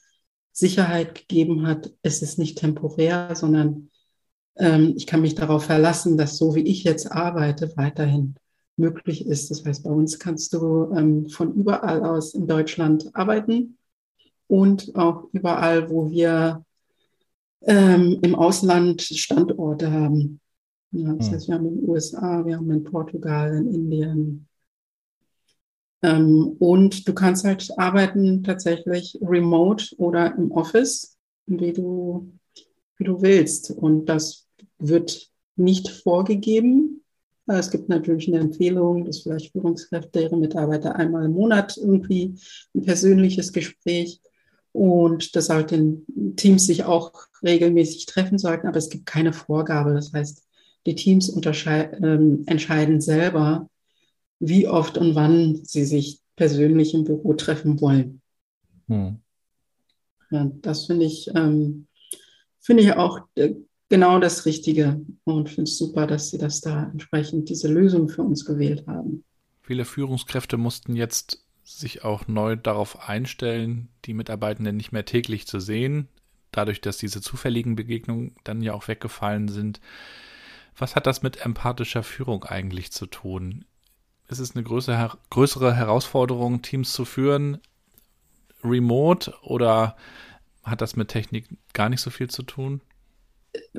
[0.51, 1.93] Sicherheit gegeben hat.
[2.01, 3.89] Es ist nicht temporär, sondern
[4.55, 8.36] ähm, ich kann mich darauf verlassen, dass so wie ich jetzt arbeite, weiterhin
[8.78, 9.51] möglich ist.
[9.51, 13.78] Das heißt, bei uns kannst du ähm, von überall aus in Deutschland arbeiten
[14.47, 16.63] und auch überall, wo wir
[17.61, 20.39] ähm, im Ausland Standorte haben.
[20.93, 21.33] Ja, das hm.
[21.33, 24.47] heißt, wir haben in den USA, wir haben in Portugal, in Indien.
[26.03, 31.17] Ähm, und du kannst halt arbeiten tatsächlich remote oder im Office,
[31.47, 32.31] wie du,
[32.97, 33.71] wie du willst.
[33.71, 37.01] Und das wird nicht vorgegeben.
[37.47, 42.35] Es gibt natürlich eine Empfehlung, dass vielleicht Führungskräfte ihre Mitarbeiter einmal im Monat irgendwie
[42.75, 44.21] ein persönliches Gespräch
[44.71, 47.13] und dass halt den Teams sich auch
[47.43, 49.93] regelmäßig treffen sollten, aber es gibt keine Vorgabe.
[49.93, 50.43] Das heißt,
[50.86, 53.69] die Teams ähm, entscheiden selber,
[54.39, 58.21] wie oft und wann sie sich persönlich im Büro treffen wollen.
[58.88, 59.19] Hm.
[60.31, 61.88] Ja, das finde ich, ähm,
[62.59, 63.53] finde ich auch äh,
[63.89, 68.23] genau das Richtige und finde es super, dass Sie das da entsprechend diese Lösung für
[68.23, 69.23] uns gewählt haben.
[69.61, 75.59] Viele Führungskräfte mussten jetzt sich auch neu darauf einstellen, die Mitarbeitenden nicht mehr täglich zu
[75.59, 76.07] sehen,
[76.51, 79.79] dadurch, dass diese zufälligen Begegnungen dann ja auch weggefallen sind.
[80.78, 83.65] Was hat das mit empathischer Führung eigentlich zu tun?
[84.28, 87.59] Ist es eine größere, größere Herausforderung, Teams zu führen,
[88.63, 89.95] remote, oder
[90.63, 92.82] hat das mit Technik gar nicht so viel zu tun?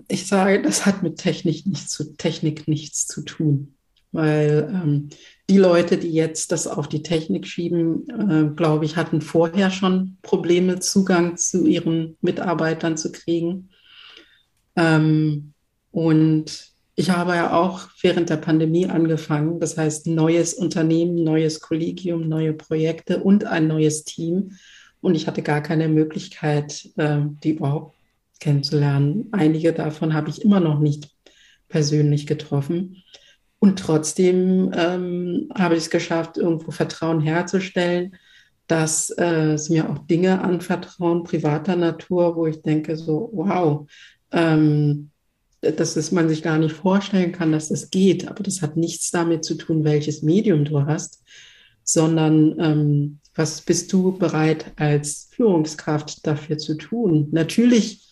[0.08, 3.74] Ich sage, das hat mit Technik nichts zu, Technik nichts zu tun,
[4.12, 5.08] weil ähm,
[5.50, 10.18] die Leute, die jetzt das auf die Technik schieben, äh, glaube ich, hatten vorher schon
[10.22, 13.70] Probleme, Zugang zu ihren Mitarbeitern zu kriegen.
[14.76, 15.54] Ähm,
[15.90, 19.58] und ich habe ja auch während der Pandemie angefangen.
[19.58, 24.52] Das heißt, neues Unternehmen, neues Kollegium, neue Projekte und ein neues Team.
[25.00, 27.96] Und ich hatte gar keine Möglichkeit, äh, die überhaupt
[28.38, 29.28] kennenzulernen.
[29.32, 31.10] Einige davon habe ich immer noch nicht
[31.68, 33.02] persönlich getroffen.
[33.58, 38.16] Und trotzdem ähm, habe ich es geschafft, irgendwo Vertrauen herzustellen,
[38.66, 43.88] dass äh, sie mir auch Dinge anvertrauen, privater Natur, wo ich denke, so, wow,
[44.32, 45.10] ähm,
[45.72, 48.28] dass es man sich gar nicht vorstellen kann, dass das geht.
[48.28, 51.22] Aber das hat nichts damit zu tun, welches Medium du hast,
[51.82, 57.28] sondern ähm, was bist du bereit als Führungskraft dafür zu tun?
[57.32, 58.08] Natürlich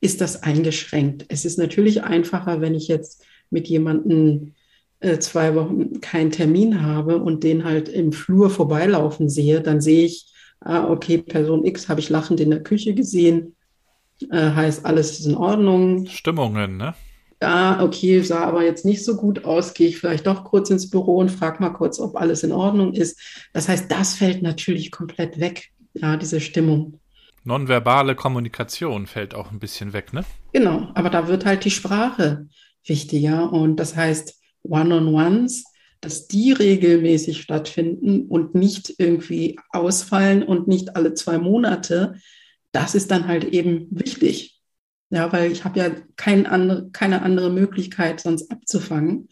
[0.00, 1.24] ist das eingeschränkt.
[1.28, 4.54] Es ist natürlich einfacher, wenn ich jetzt mit jemandem
[5.00, 10.06] äh, zwei Wochen keinen Termin habe und den halt im Flur vorbeilaufen sehe, dann sehe
[10.06, 13.55] ich, ah, okay, Person X habe ich lachend in der Küche gesehen,
[14.30, 16.06] äh, heißt, alles ist in Ordnung.
[16.06, 16.94] Stimmungen, ne?
[17.42, 20.88] Ja, okay, sah aber jetzt nicht so gut aus, gehe ich vielleicht doch kurz ins
[20.88, 23.20] Büro und frage mal kurz, ob alles in Ordnung ist.
[23.52, 26.98] Das heißt, das fällt natürlich komplett weg, ja, diese Stimmung.
[27.44, 30.24] Nonverbale Kommunikation fällt auch ein bisschen weg, ne?
[30.52, 32.48] Genau, aber da wird halt die Sprache
[32.84, 35.64] wichtiger und das heißt, One-on-Ones,
[36.00, 42.14] dass die regelmäßig stattfinden und nicht irgendwie ausfallen und nicht alle zwei Monate,
[42.76, 44.60] das ist dann halt eben wichtig.
[45.08, 49.28] Ja, weil ich habe ja kein andere, keine andere Möglichkeit, sonst abzufangen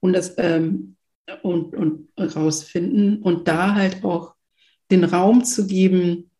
[0.00, 0.96] und das ähm,
[1.42, 4.34] und, und rausfinden und da halt auch
[4.90, 6.30] den Raum zu geben,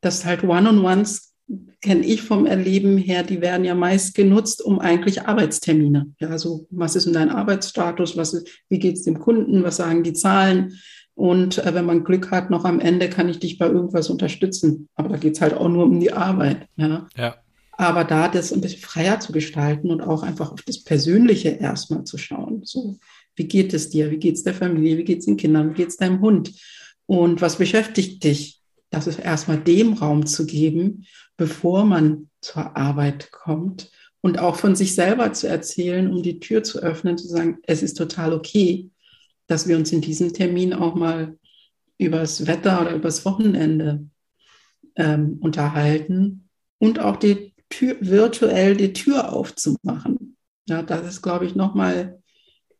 [0.00, 1.34] dass halt One-on-Ones
[1.82, 6.14] kenne ich vom Erleben her, die werden ja meist genutzt, um eigentlich Arbeitstermine.
[6.18, 10.04] Ja, so was ist denn dein Arbeitsstatus, was wie geht es dem Kunden, was sagen
[10.04, 10.78] die Zahlen?
[11.14, 14.88] Und äh, wenn man Glück hat, noch am Ende kann ich dich bei irgendwas unterstützen.
[14.94, 16.66] Aber da geht es halt auch nur um die Arbeit.
[16.76, 17.06] Ja.
[17.16, 17.36] ja.
[17.72, 22.04] Aber da das ein bisschen freier zu gestalten und auch einfach auf das Persönliche erstmal
[22.04, 22.62] zu schauen.
[22.64, 22.98] So,
[23.34, 24.10] wie geht es dir?
[24.10, 24.98] Wie geht es der Familie?
[24.98, 25.70] Wie geht es den Kindern?
[25.70, 26.52] Wie geht es deinem Hund?
[27.06, 28.60] Und was beschäftigt dich?
[28.90, 31.06] Das ist erstmal dem Raum zu geben,
[31.36, 33.90] bevor man zur Arbeit kommt
[34.20, 37.82] und auch von sich selber zu erzählen, um die Tür zu öffnen, zu sagen, es
[37.82, 38.90] ist total okay,
[39.52, 41.38] dass wir uns in diesem Termin auch mal
[41.98, 44.06] übers Wetter oder übers Wochenende
[44.96, 46.48] ähm, unterhalten
[46.78, 50.38] und auch die Tür, virtuell die Tür aufzumachen.
[50.66, 52.22] Ja, das ist, glaube ich, nochmal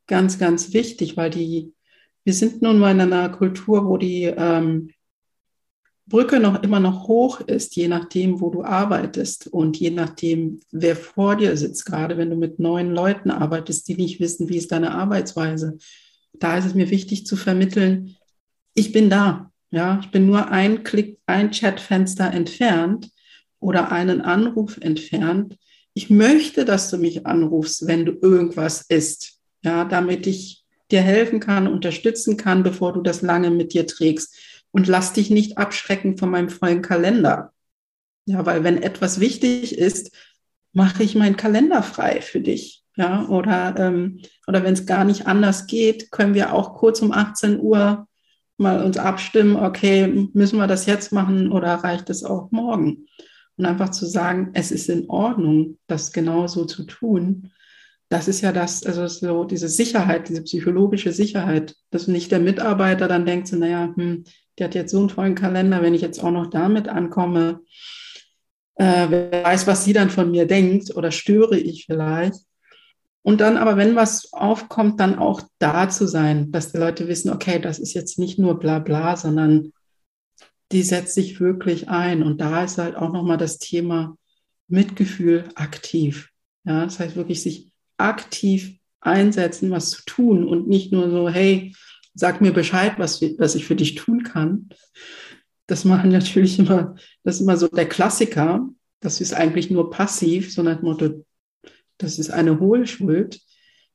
[0.07, 1.75] ganz, ganz wichtig, weil die,
[2.25, 4.93] wir sind nun mal in einer Kultur, wo die ähm,
[6.07, 10.97] Brücke noch immer noch hoch ist, je nachdem, wo du arbeitest und je nachdem, wer
[10.97, 14.73] vor dir sitzt, gerade wenn du mit neuen Leuten arbeitest, die nicht wissen, wie ist
[14.73, 15.77] deine Arbeitsweise,
[16.43, 18.17] da ist es mir wichtig zu vermitteln,
[18.75, 19.51] ich bin da.
[19.71, 23.11] Ja, ich bin nur ein Klick, ein Chatfenster entfernt
[23.59, 25.57] oder einen Anruf entfernt.
[25.95, 29.39] Ich möchte, dass du mich anrufst, wenn du irgendwas isst.
[29.63, 34.37] Ja, damit ich dir helfen kann, unterstützen kann, bevor du das lange mit dir trägst.
[34.73, 37.53] Und lass dich nicht abschrecken von meinem vollen Kalender.
[38.27, 40.13] Ja, weil wenn etwas wichtig ist,
[40.73, 42.82] mache ich meinen Kalender frei für dich.
[42.97, 47.11] Ja, oder, ähm, oder wenn es gar nicht anders geht, können wir auch kurz um
[47.11, 48.07] 18 Uhr
[48.59, 53.07] mal uns abstimmen, okay, müssen wir das jetzt machen oder reicht es auch morgen?
[53.57, 57.51] Und einfach zu sagen, es ist in Ordnung, das genauso zu tun.
[58.09, 63.09] Das ist ja das, also so diese Sicherheit, diese psychologische Sicherheit, dass nicht der Mitarbeiter
[63.09, 64.25] dann denkt, so, naja, hm,
[64.59, 67.61] der hat jetzt so einen tollen Kalender, wenn ich jetzt auch noch damit ankomme,
[68.77, 72.37] äh, wer weiß, was sie dann von mir denkt oder störe ich vielleicht.
[73.23, 77.31] Und dann aber, wenn was aufkommt, dann auch da zu sein, dass die Leute wissen,
[77.31, 79.73] okay, das ist jetzt nicht nur bla bla, sondern
[80.73, 82.23] die setzt sich wirklich ein.
[82.23, 84.17] Und da ist halt auch nochmal das Thema
[84.67, 86.31] Mitgefühl aktiv.
[86.65, 91.75] Ja, das heißt wirklich sich aktiv einsetzen, was zu tun und nicht nur so, hey,
[92.15, 94.69] sag mir Bescheid, was, was ich für dich tun kann.
[95.67, 98.69] Das machen natürlich immer, das ist immer so der Klassiker.
[99.01, 101.25] Das ist eigentlich nur passiv, sondern Motto,
[102.03, 103.41] das ist eine Hohlschuld,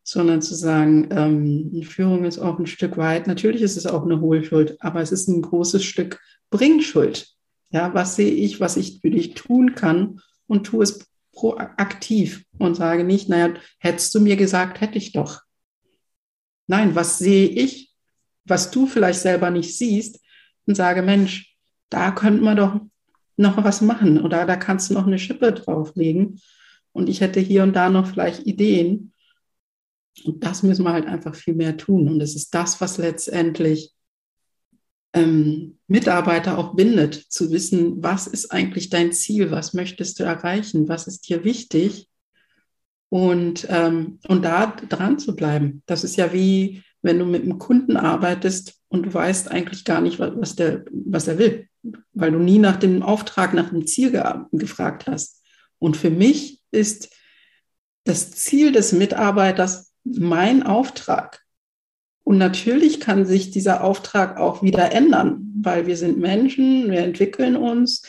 [0.04, 4.22] sondern zu sagen, ähm, Führung ist auch ein Stück weit, natürlich ist es auch eine
[4.22, 7.28] Hohlschuld, aber es ist ein großes Stück Bringschuld.
[7.70, 12.76] Ja, was sehe ich, was ich für dich tun kann und tue es proaktiv und
[12.76, 15.42] sage nicht, naja, hättest du mir gesagt, hätte ich doch.
[16.68, 17.94] Nein, was sehe ich,
[18.46, 20.22] was du vielleicht selber nicht siehst
[20.66, 21.58] und sage, Mensch,
[21.90, 22.80] da könnte man doch
[23.36, 26.40] noch was machen oder da kannst du noch eine Schippe drauflegen
[26.98, 29.14] und ich hätte hier und da noch vielleicht Ideen.
[30.26, 32.10] Und das müssen wir halt einfach viel mehr tun.
[32.10, 33.94] Und es ist das, was letztendlich
[35.14, 40.90] ähm, Mitarbeiter auch bindet, zu wissen, was ist eigentlich dein Ziel, was möchtest du erreichen,
[40.90, 42.10] was ist dir wichtig
[43.10, 45.84] und, ähm, und da dran zu bleiben.
[45.86, 50.02] Das ist ja wie, wenn du mit einem Kunden arbeitest und du weißt eigentlich gar
[50.02, 51.68] nicht, was der, was er will,
[52.14, 55.44] weil du nie nach dem Auftrag, nach dem Ziel ge gefragt hast.
[55.78, 57.10] Und für mich ist
[58.04, 61.42] das Ziel des Mitarbeiters mein Auftrag.
[62.24, 67.56] Und natürlich kann sich dieser Auftrag auch wieder ändern, weil wir sind Menschen, wir entwickeln
[67.56, 68.04] uns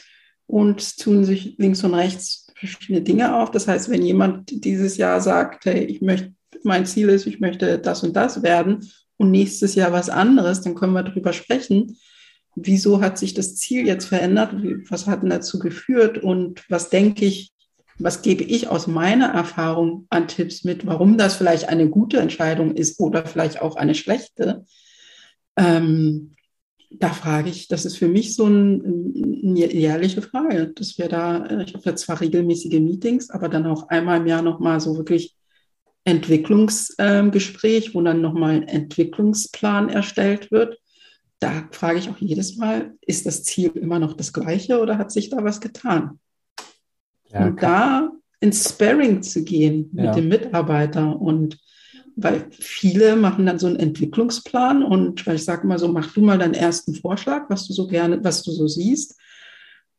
[0.46, 3.50] und tun sich links und rechts verschiedene Dinge auf.
[3.50, 6.32] Das heißt, wenn jemand dieses Jahr sagt, hey, ich möchte,
[6.64, 10.74] mein Ziel ist, ich möchte das und das werden und nächstes Jahr was anderes, dann
[10.74, 11.96] können wir darüber sprechen.
[12.56, 14.52] Wieso hat sich das Ziel jetzt verändert?
[14.88, 16.18] Was hat denn dazu geführt?
[16.18, 17.52] Und was denke ich,
[17.98, 22.74] was gebe ich aus meiner Erfahrung an Tipps mit, warum das vielleicht eine gute Entscheidung
[22.74, 24.64] ist oder vielleicht auch eine schlechte?
[25.56, 26.36] Ähm,
[26.90, 29.12] da frage ich, das ist für mich so ein,
[29.44, 33.66] eine jährliche Frage, dass wir da, äh, ich habe ja zwar regelmäßige Meetings, aber dann
[33.66, 35.34] auch einmal im Jahr nochmal so wirklich
[36.04, 40.78] Entwicklungsgespräch, ähm, wo dann nochmal ein Entwicklungsplan erstellt wird.
[41.40, 45.12] Da frage ich auch jedes Mal, ist das Ziel immer noch das gleiche oder hat
[45.12, 46.18] sich da was getan?
[47.32, 48.10] Ja, und da
[48.40, 50.12] ins Sparring zu gehen mit ja.
[50.12, 51.58] dem Mitarbeiter und
[52.20, 56.38] weil viele machen dann so einen Entwicklungsplan und ich sage mal so, mach du mal
[56.38, 59.16] deinen ersten Vorschlag, was du so gerne, was du so siehst.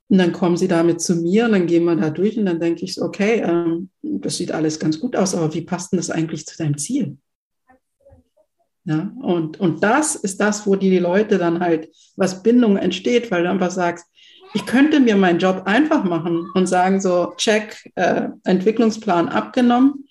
[0.09, 2.59] Und dann kommen sie damit zu mir und dann gehen wir da durch und dann
[2.59, 5.97] denke ich so, okay, ähm, das sieht alles ganz gut aus, aber wie passt denn
[5.97, 7.17] das eigentlich zu deinem Ziel?
[8.84, 13.43] Ja, und, und das ist das, wo die Leute dann halt, was Bindung entsteht, weil
[13.43, 14.07] du einfach sagst,
[14.54, 20.08] ich könnte mir meinen Job einfach machen und sagen so, check, äh, Entwicklungsplan abgenommen,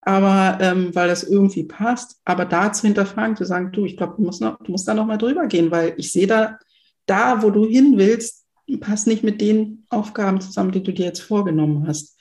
[0.00, 4.14] aber ähm, weil das irgendwie passt, aber da zu hinterfragen, zu sagen, du, ich glaube,
[4.16, 6.58] du musst, du musst da noch mal drüber gehen, weil ich sehe da,
[7.06, 8.44] da, wo du hin willst,
[8.80, 12.18] passt nicht mit den Aufgaben zusammen, die du dir jetzt vorgenommen hast.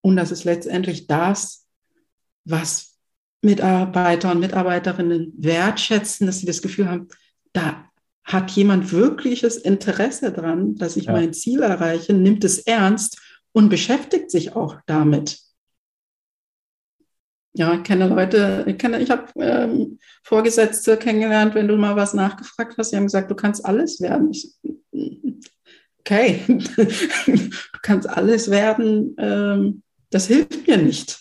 [0.00, 1.66] Und das ist letztendlich das,
[2.44, 2.98] was
[3.42, 7.08] Mitarbeiter und Mitarbeiterinnen wertschätzen, dass sie das Gefühl haben,
[7.52, 7.87] da
[8.28, 11.12] hat jemand wirkliches Interesse daran, dass ich ja.
[11.12, 13.20] mein Ziel erreiche, nimmt es ernst
[13.52, 15.38] und beschäftigt sich auch damit.
[17.54, 22.12] Ja, ich kenne Leute, ich, kenne, ich habe ähm, Vorgesetzte kennengelernt, wenn du mal was
[22.12, 24.30] nachgefragt hast, die haben gesagt, du kannst alles werden.
[24.30, 24.52] Ich,
[26.00, 26.44] okay,
[27.26, 31.18] du kannst alles werden, ähm, das hilft mir nicht.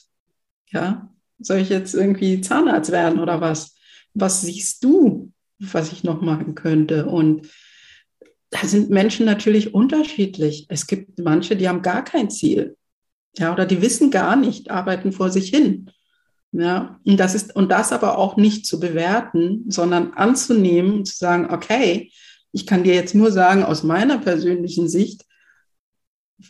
[0.71, 3.77] Ja, soll ich jetzt irgendwie Zahnarzt werden oder was?
[4.13, 5.31] Was siehst du?
[5.59, 7.05] Was ich noch machen könnte.
[7.05, 7.47] Und
[8.49, 10.67] da sind Menschen natürlich unterschiedlich.
[10.69, 12.77] Es gibt manche, die haben gar kein Ziel.
[13.37, 15.91] Ja, oder die wissen gar nicht, arbeiten vor sich hin.
[16.51, 21.17] Ja, und das ist, und das aber auch nicht zu bewerten, sondern anzunehmen und zu
[21.17, 22.11] sagen, okay,
[22.51, 25.25] ich kann dir jetzt nur sagen, aus meiner persönlichen Sicht,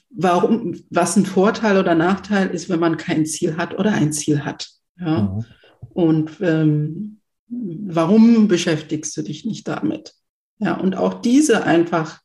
[0.10, 4.46] warum, was ein Vorteil oder Nachteil ist, wenn man kein Ziel hat oder ein Ziel
[4.46, 4.70] hat.
[5.00, 5.22] Ja.
[5.22, 5.46] Mhm.
[5.90, 7.17] Und ähm,
[7.50, 10.14] warum beschäftigst du dich nicht damit?
[10.60, 12.20] Ja, und auch diese einfach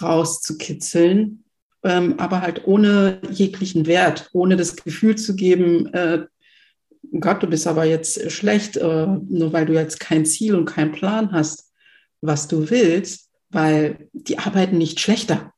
[0.00, 1.44] rauszukitzeln,
[1.84, 6.26] ähm, aber halt ohne jeglichen Wert, ohne das Gefühl zu geben, äh,
[7.20, 10.92] Gott, du bist aber jetzt schlecht, äh, nur weil du jetzt kein Ziel und keinen
[10.92, 11.64] Plan hast.
[12.22, 15.52] was du willst, weil die arbeiten nicht schlechter.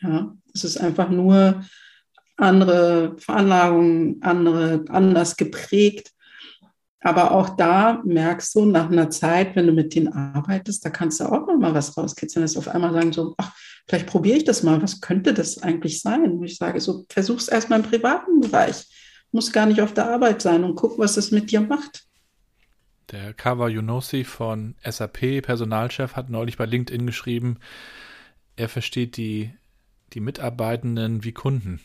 [0.00, 1.64] Ja, es ist einfach nur
[2.36, 6.12] andere Veranlagungen, andere, anders geprägt.
[7.00, 11.20] Aber auch da merkst du nach einer Zeit, wenn du mit denen arbeitest, da kannst
[11.20, 13.54] du auch noch mal was rauskitzeln, dass auf einmal sagen so, ach,
[13.86, 16.22] vielleicht probiere ich das mal, was könnte das eigentlich sein?
[16.24, 18.84] Und ich sage so, versuch es erstmal im privaten Bereich,
[19.30, 22.04] muss gar nicht auf der Arbeit sein und guck, was das mit dir macht.
[23.12, 27.58] Der Kawa Yunosi von SAP, Personalchef, hat neulich bei LinkedIn geschrieben,
[28.56, 29.54] er versteht die,
[30.12, 31.80] die Mitarbeitenden wie Kunden.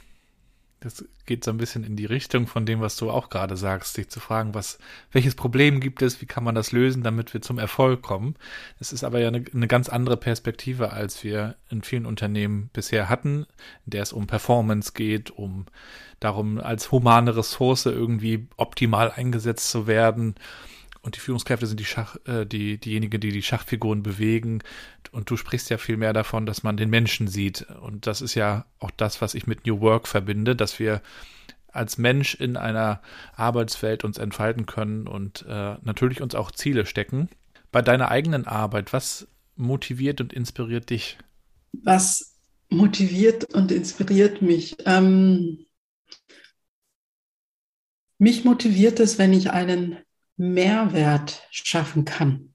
[0.83, 3.93] Das geht so ein bisschen in die Richtung von dem, was du auch gerade sagst,
[3.93, 4.79] sich zu fragen, was,
[5.13, 8.35] welches Problem gibt es, wie kann man das lösen, damit wir zum Erfolg kommen.
[8.81, 13.07] Es ist aber ja eine, eine ganz andere Perspektive, als wir in vielen Unternehmen bisher
[13.07, 13.45] hatten,
[13.85, 15.67] in der es um Performance geht, um
[16.19, 20.35] darum, als humane Ressource irgendwie optimal eingesetzt zu werden
[21.03, 24.63] und die Führungskräfte sind die Schach, äh, die, diejenigen, die die Schachfiguren bewegen.
[25.11, 27.67] Und du sprichst ja viel mehr davon, dass man den Menschen sieht.
[27.81, 31.01] Und das ist ja auch das, was ich mit New Work verbinde, dass wir
[31.67, 33.01] als Mensch in einer
[33.35, 37.27] Arbeitswelt uns entfalten können und äh, natürlich uns auch Ziele stecken.
[37.71, 39.27] Bei deiner eigenen Arbeit, was
[39.57, 41.17] motiviert und inspiriert dich?
[41.73, 42.37] Was
[42.69, 44.77] motiviert und inspiriert mich?
[44.85, 45.65] Ähm,
[48.19, 49.97] mich motiviert es, wenn ich einen
[50.51, 52.53] Mehrwert schaffen kann.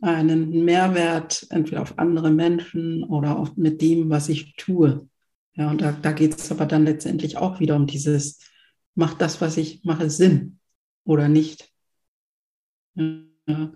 [0.00, 5.08] Einen Mehrwert entweder auf andere Menschen oder auf, mit dem, was ich tue.
[5.54, 8.40] Ja, und da, da geht es aber dann letztendlich auch wieder um dieses,
[8.94, 10.58] macht das, was ich mache, Sinn
[11.04, 11.72] oder nicht.
[12.94, 13.72] Ja.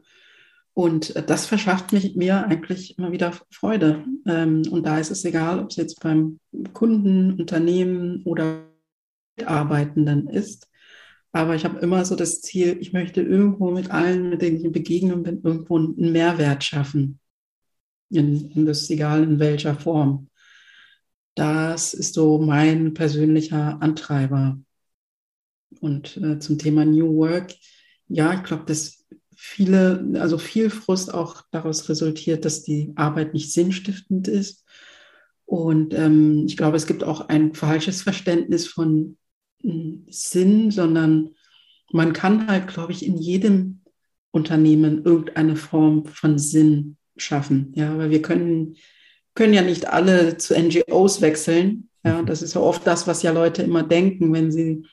[0.72, 4.04] Und das verschafft mich, mir eigentlich immer wieder Freude.
[4.26, 6.38] Ähm, und da ist es egal, ob es jetzt beim
[6.72, 8.66] Kunden, Unternehmen oder
[9.36, 10.69] Mitarbeitenden ist.
[11.32, 14.64] Aber ich habe immer so das Ziel, ich möchte irgendwo mit allen, mit denen ich
[14.64, 17.20] in Begegnung bin, irgendwo einen Mehrwert schaffen.
[18.10, 20.28] In, in das egal in welcher Form.
[21.36, 24.58] Das ist so mein persönlicher Antreiber.
[25.80, 27.54] Und äh, zum Thema New Work,
[28.08, 29.06] ja, ich glaube, dass
[29.36, 34.66] viele, also viel Frust auch daraus resultiert, dass die Arbeit nicht sinnstiftend ist.
[35.46, 39.16] Und ähm, ich glaube, es gibt auch ein falsches Verständnis von
[39.62, 41.30] Sinn, sondern
[41.92, 43.80] man kann halt, glaube ich, in jedem
[44.30, 47.72] Unternehmen irgendeine Form von Sinn schaffen.
[47.74, 48.76] Ja, weil wir können,
[49.34, 51.88] können ja nicht alle zu NGOs wechseln.
[52.04, 52.26] Ja, mhm.
[52.26, 54.84] das ist ja oft das, was ja Leute immer denken, wenn sie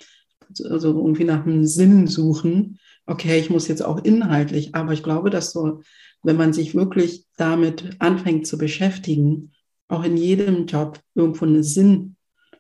[0.70, 2.80] also irgendwie nach einem Sinn suchen.
[3.05, 5.82] Okay, ich muss jetzt auch inhaltlich, aber ich glaube, dass so,
[6.24, 9.53] wenn man sich wirklich damit anfängt zu beschäftigen,
[9.88, 12.16] auch in jedem Job irgendwo einen Sinn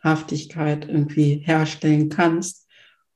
[0.07, 2.67] Haftigkeit irgendwie herstellen kannst.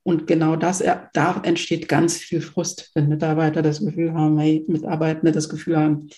[0.04, 0.84] Und genau das,
[1.14, 6.10] da entsteht ganz viel Frust, wenn Mitarbeiter das Gefühl haben, hey, Mitarbeitende das Gefühl haben,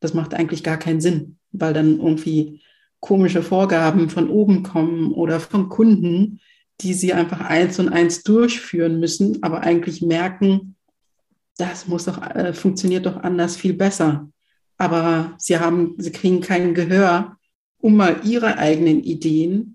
[0.00, 2.62] das macht eigentlich gar keinen Sinn, weil dann irgendwie
[3.00, 6.40] komische Vorgaben von oben kommen oder von Kunden,
[6.80, 10.76] die sie einfach eins und eins durchführen müssen, aber eigentlich merken,
[11.56, 14.28] das muss doch, äh, funktioniert doch anders viel besser.
[14.76, 17.36] Aber sie haben, sie kriegen kein Gehör,
[17.78, 19.74] um mal ihre eigenen Ideen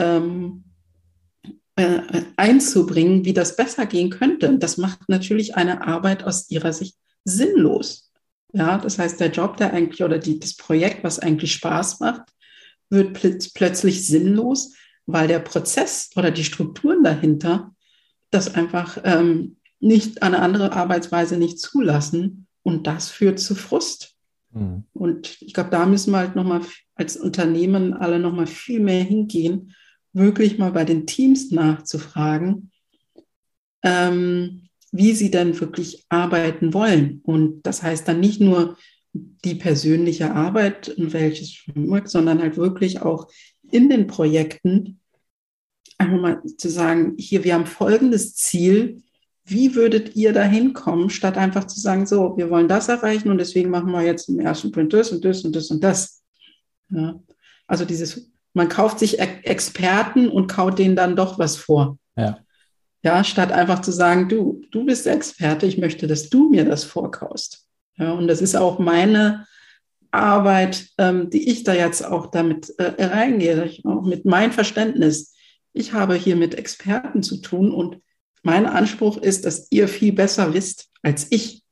[0.00, 0.64] ähm,
[1.76, 4.58] äh, einzubringen, wie das besser gehen könnte.
[4.58, 8.10] Das macht natürlich eine Arbeit aus ihrer Sicht sinnlos.
[8.52, 12.22] Ja, das heißt, der Job, der eigentlich oder die, das Projekt, was eigentlich Spaß macht,
[12.88, 14.74] wird pl plötzlich sinnlos,
[15.06, 17.72] weil der Prozess oder die Strukturen dahinter
[18.30, 24.14] das einfach ähm, nicht eine andere Arbeitsweise nicht zulassen und das führt zu Frust.
[24.52, 24.84] Mhm.
[24.92, 26.62] Und ich glaube, da müssen wir halt nochmal
[26.94, 29.74] als Unternehmen alle nochmal viel mehr hingehen
[30.12, 32.70] wirklich mal bei den Teams nachzufragen,
[33.82, 37.20] ähm, wie sie denn wirklich arbeiten wollen.
[37.24, 38.76] Und das heißt dann nicht nur
[39.12, 43.28] die persönliche Arbeit und welches Framework, sondern halt wirklich auch
[43.70, 45.00] in den Projekten
[45.98, 49.02] einfach mal zu sagen, hier, wir haben folgendes Ziel,
[49.44, 53.38] wie würdet ihr da hinkommen, statt einfach zu sagen, so, wir wollen das erreichen und
[53.38, 56.22] deswegen machen wir jetzt im ersten Print das und das und das und das.
[56.90, 57.20] Ja.
[57.66, 61.98] Also dieses man kauft sich Experten und kaut denen dann doch was vor.
[62.16, 62.38] Ja.
[63.02, 66.84] Ja, statt einfach zu sagen, du, du bist Experte, ich möchte, dass du mir das
[66.84, 67.66] vorkaust.
[67.96, 69.46] Ja, und das ist auch meine
[70.10, 75.34] Arbeit, ähm, die ich da jetzt auch damit äh, reingehe, ich, auch mit meinem Verständnis.
[75.72, 77.98] Ich habe hier mit Experten zu tun und
[78.42, 81.62] mein Anspruch ist, dass ihr viel besser wisst als ich,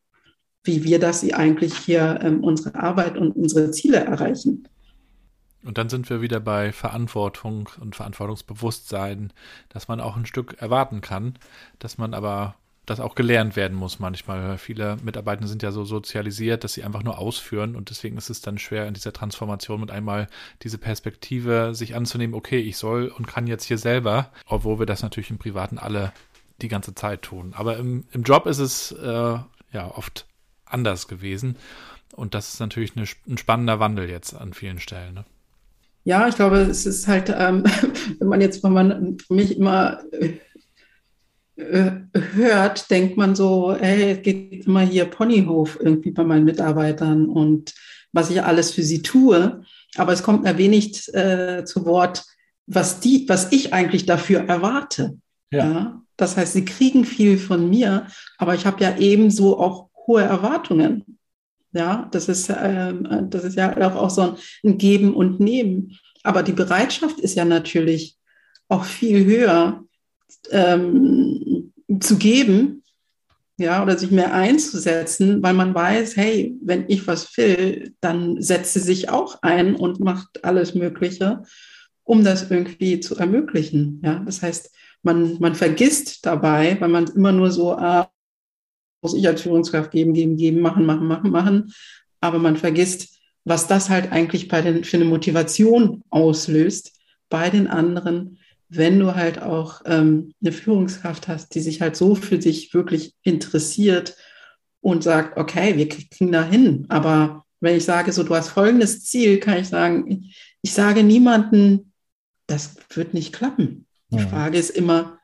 [0.64, 4.68] wie wir das eigentlich hier ähm, unsere Arbeit und unsere Ziele erreichen.
[5.65, 9.33] Und dann sind wir wieder bei Verantwortung und Verantwortungsbewusstsein,
[9.69, 11.35] dass man auch ein Stück erwarten kann,
[11.79, 12.55] dass man aber
[12.89, 14.57] das auch gelernt werden muss manchmal.
[14.57, 18.41] Viele Mitarbeiter sind ja so sozialisiert, dass sie einfach nur ausführen und deswegen ist es
[18.41, 20.29] dann schwer in dieser Transformation mit einmal
[20.63, 25.03] diese Perspektive sich anzunehmen, okay, ich soll und kann jetzt hier selber, obwohl wir das
[25.03, 26.13] natürlich im Privaten alle
[26.63, 27.53] die ganze Zeit tun.
[27.55, 29.39] Aber im, im Job ist es äh,
[29.73, 30.27] ja oft
[30.65, 31.57] anders gewesen
[32.13, 35.15] und das ist natürlich eine, ein spannender Wandel jetzt an vielen Stellen.
[35.15, 35.25] Ne?
[36.09, 37.65] Ja, ich glaube, es ist halt, ähm,
[38.19, 40.01] wenn man jetzt, wenn man mich immer
[41.55, 41.91] äh,
[42.35, 47.75] hört, denkt man so, hey, es geht immer hier Ponyhof irgendwie bei meinen Mitarbeitern und
[48.11, 49.61] was ich alles für sie tue.
[49.97, 52.25] Aber es kommt mir wenig äh, zu Wort,
[52.67, 55.19] was die, was ich eigentlich dafür erwarte.
[55.51, 55.71] Ja.
[55.71, 56.03] ja.
[56.17, 58.07] Das heißt, sie kriegen viel von mir,
[58.39, 61.18] aber ich habe ja ebenso auch hohe Erwartungen.
[61.73, 62.95] Ja, das ist, äh,
[63.29, 65.99] das ist ja auch, auch so ein Geben und Nehmen.
[66.23, 68.16] Aber die Bereitschaft ist ja natürlich
[68.69, 69.85] auch viel höher,
[70.51, 72.83] ähm, zu geben,
[73.59, 78.75] ja, oder sich mehr einzusetzen, weil man weiß, hey, wenn ich was will, dann setzt
[78.75, 81.43] sie sich auch ein und macht alles Mögliche,
[82.05, 84.01] um das irgendwie zu ermöglichen.
[84.05, 84.71] Ja, das heißt,
[85.03, 88.11] man, man vergisst dabei, weil man immer nur so, ah,
[89.01, 91.73] muss ich als Führungskraft geben, geben, geben, machen, machen, machen, machen.
[92.21, 96.93] Aber man vergisst, was das halt eigentlich bei den, für eine Motivation auslöst
[97.29, 98.39] bei den anderen,
[98.69, 103.15] wenn du halt auch ähm, eine Führungskraft hast, die sich halt so für sich wirklich
[103.23, 104.17] interessiert
[104.81, 106.87] und sagt, okay, wir kriegen da hin.
[106.89, 110.31] Aber wenn ich sage, so, du hast folgendes Ziel, kann ich sagen,
[110.63, 111.93] ich sage niemanden,
[112.47, 113.87] das wird nicht klappen.
[114.11, 114.27] Die ja.
[114.27, 115.19] Frage ist immer,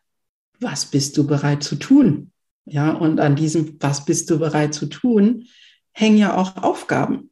[0.61, 2.33] was bist du bereit zu tun?
[2.67, 5.47] Ja, und an diesem, was bist du bereit zu tun,
[5.93, 7.31] hängen ja auch Aufgaben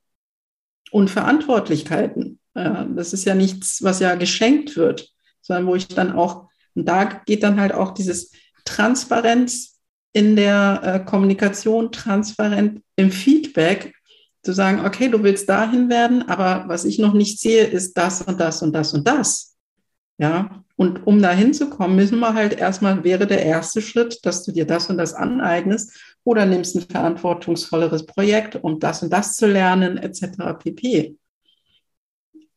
[0.90, 2.38] und Verantwortlichkeiten.
[2.54, 5.12] Das ist ja nichts, was ja geschenkt wird
[5.42, 8.30] sondern wo ich dann auch, und da geht dann halt auch dieses
[8.64, 9.80] Transparenz
[10.12, 13.94] in der äh, Kommunikation, transparent im Feedback,
[14.42, 18.22] zu sagen, okay, du willst dahin werden, aber was ich noch nicht sehe, ist das
[18.22, 19.51] und das und das und das.
[20.22, 24.44] Ja, und um dahin zu kommen, müssen wir halt erstmal, wäre der erste Schritt, dass
[24.44, 29.34] du dir das und das aneignest oder nimmst ein verantwortungsvolleres Projekt, um das und das
[29.34, 30.54] zu lernen, etc.
[30.60, 31.16] pp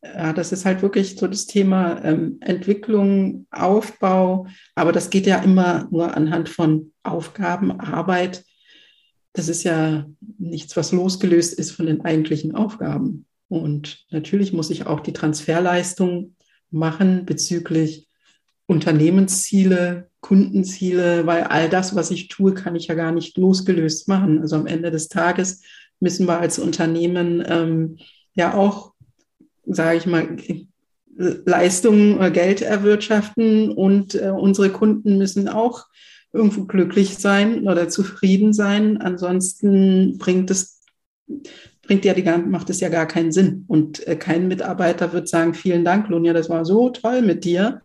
[0.04, 4.46] ja, das ist halt wirklich so das Thema ähm, Entwicklung, Aufbau,
[4.76, 8.46] aber das geht ja immer nur anhand von Aufgaben, Arbeit.
[9.34, 10.06] Das ist ja
[10.38, 13.26] nichts, was losgelöst ist von den eigentlichen Aufgaben.
[13.48, 16.35] Und natürlich muss ich auch die Transferleistung
[16.72, 18.08] machen bezüglich
[18.68, 24.42] Unternehmensziele, Kundenziele, weil all das, was ich tue, kann ich ja gar nicht losgelöst machen.
[24.42, 25.62] Also am Ende des Tages
[26.00, 27.98] müssen wir als Unternehmen ähm,
[28.34, 28.96] ja auch
[29.66, 30.38] sage ich mal,
[31.18, 35.86] Leistung, äh, Geld erwirtschaften und äh, unsere Kunden müssen auch
[36.34, 38.98] irgendwo glücklich sein oder zufrieden sein.
[39.02, 40.82] Ansonsten bringt es,
[41.86, 43.66] bringt ja die, macht es ja gar keinen Sinn.
[43.68, 47.82] Und äh, kein Mitarbeiter wird sagen, vielen Dank, Lunja, das war so toll mit dir.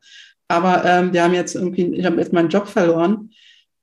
[0.48, 3.30] Aber ähm, wir haben jetzt irgendwie, ich habe jetzt meinen Job verloren,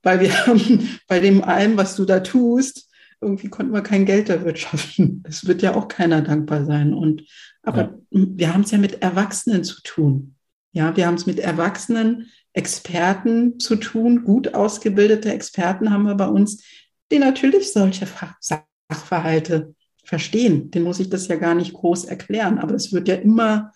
[0.03, 2.89] weil wir haben bei dem allem, was du da tust,
[3.22, 5.24] irgendwie konnten wir kein Geld erwirtschaften.
[5.24, 6.93] Das wird ja auch keiner dankbar sein.
[6.93, 7.24] Und
[7.63, 7.93] aber ja.
[8.11, 10.36] wir haben es ja mit Erwachsenen zu tun.
[10.72, 14.24] Ja, wir haben es mit Erwachsenen, Experten zu tun.
[14.24, 16.63] Gut ausgebildete Experten haben wir bei uns,
[17.11, 18.07] die natürlich solche
[18.39, 19.74] Sachverhalte
[20.07, 20.71] verstehen.
[20.71, 22.59] Den muss ich das ja gar nicht groß erklären.
[22.59, 23.73] Aber es wird ja immer,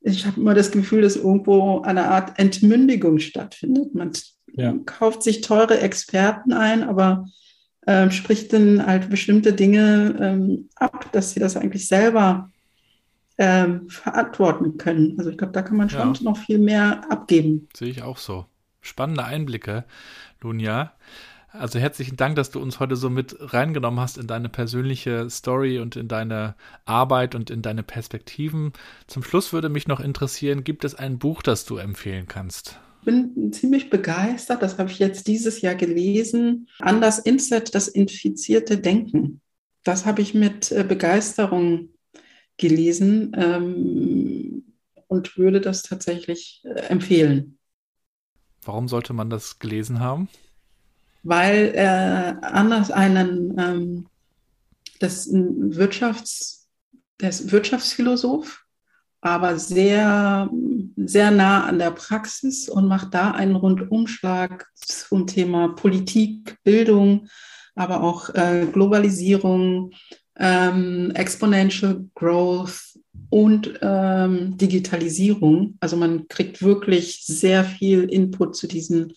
[0.00, 3.94] ich habe immer das Gefühl, dass irgendwo eine Art Entmündigung stattfindet.
[3.94, 4.10] Man
[4.54, 4.74] ja.
[4.86, 7.26] kauft sich teure Experten ein, aber
[7.82, 12.50] äh, spricht dann halt bestimmte Dinge ähm, ab, dass sie das eigentlich selber
[13.36, 15.16] ähm, verantworten können.
[15.18, 16.22] Also ich glaube, da kann man schon ja.
[16.22, 17.68] noch viel mehr abgeben.
[17.76, 18.46] Sehe ich auch so.
[18.80, 19.84] Spannende Einblicke,
[20.40, 20.94] Lunja.
[21.52, 25.80] Also herzlichen Dank, dass du uns heute so mit reingenommen hast in deine persönliche Story
[25.80, 28.72] und in deine Arbeit und in deine Perspektiven.
[29.08, 32.78] Zum Schluss würde mich noch interessieren, gibt es ein Buch, das du empfehlen kannst?
[33.00, 36.68] Ich bin ziemlich begeistert, das habe ich jetzt dieses Jahr gelesen.
[36.78, 39.40] Anders Inset, das infizierte Denken.
[39.82, 41.88] Das habe ich mit äh, Begeisterung
[42.58, 44.74] gelesen ähm,
[45.08, 47.58] und würde das tatsächlich äh, empfehlen.
[48.62, 50.28] Warum sollte man das gelesen haben?
[51.22, 54.06] Weil er anders einen, ähm,
[55.00, 56.68] das ein Wirtschafts,
[57.20, 58.64] der ist Wirtschaftsphilosoph,
[59.20, 60.48] aber sehr,
[60.96, 67.28] sehr nah an der Praxis und macht da einen Rundumschlag zum Thema Politik, Bildung,
[67.74, 69.92] aber auch äh, Globalisierung,
[70.38, 72.98] ähm, Exponential Growth
[73.28, 75.76] und ähm, Digitalisierung.
[75.80, 79.12] Also man kriegt wirklich sehr viel Input zu diesen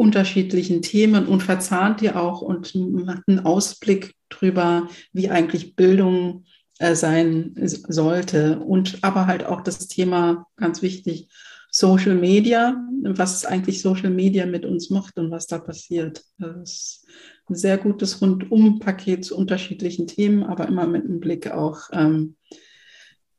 [0.00, 6.46] unterschiedlichen Themen und verzahnt die auch und macht einen Ausblick drüber, wie eigentlich Bildung
[6.78, 8.60] äh, sein sollte.
[8.60, 11.28] Und aber halt auch das Thema, ganz wichtig,
[11.70, 16.24] Social Media, was eigentlich Social Media mit uns macht und was da passiert.
[16.38, 17.06] Das ist
[17.50, 22.36] ein sehr gutes Rundum-Paket zu unterschiedlichen Themen, aber immer mit einem Blick auch ähm,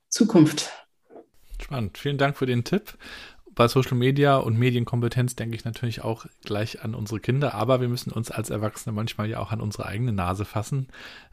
[0.10, 0.70] Zukunft.
[1.60, 1.98] Spannend.
[1.98, 2.98] Vielen Dank für den Tipp
[3.54, 7.90] bei Social Media und Medienkompetenz denke ich natürlich auch gleich an unsere Kinder, aber wir
[7.90, 10.88] müssen uns als Erwachsene manchmal ja auch an unsere eigene Nase fassen.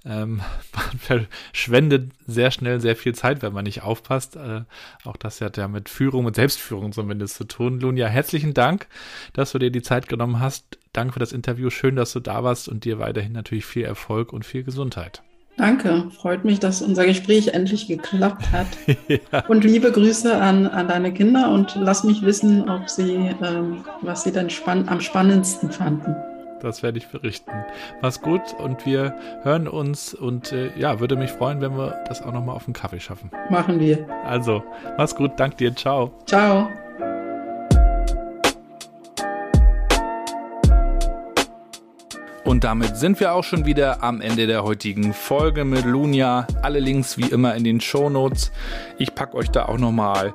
[0.05, 0.41] Ähm,
[0.75, 4.37] man verschwendet sehr schnell sehr viel Zeit, wenn man nicht aufpasst.
[4.37, 4.63] Äh,
[5.05, 7.81] auch das hat ja mit Führung, mit Selbstführung zumindest zu tun.
[7.81, 8.89] Lunja, herzlichen Dank,
[9.33, 10.79] dass du dir die Zeit genommen hast.
[10.93, 11.71] Danke für das Interview.
[11.71, 15.23] Schön, dass du da warst und dir weiterhin natürlich viel Erfolg und viel Gesundheit.
[15.59, 18.69] Danke, freut mich, dass unser Gespräch endlich geklappt hat.
[19.09, 19.45] ja.
[19.49, 24.23] Und liebe Grüße an, an deine Kinder und lass mich wissen, ob sie, ähm, was
[24.23, 26.15] sie dann spann am spannendsten fanden.
[26.63, 27.51] Das werde ich berichten.
[28.03, 32.23] Mach's gut und wir hören uns und äh, ja, würde mich freuen, wenn wir das
[32.23, 33.31] auch nochmal auf den Kaffee schaffen.
[33.51, 34.07] Machen wir.
[34.25, 34.63] Also,
[34.97, 36.13] mach's gut, dank dir, ciao.
[36.27, 36.69] Ciao.
[42.49, 46.47] Und damit sind wir auch schon wieder am Ende der heutigen Folge mit Lunia.
[46.63, 48.53] Alle Links wie immer in den Show Notes.
[48.97, 50.33] Ich packe euch da auch nochmal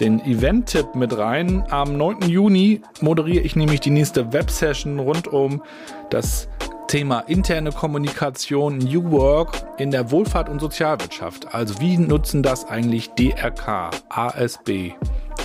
[0.00, 1.62] den Event-Tipp mit rein.
[1.70, 2.22] Am 9.
[2.22, 5.62] Juni moderiere ich nämlich die nächste Web-Session rund um
[6.10, 6.48] das
[6.88, 11.54] Thema interne Kommunikation, New Work in der Wohlfahrt und Sozialwirtschaft.
[11.54, 14.94] Also wie nutzen das eigentlich DRK, ASB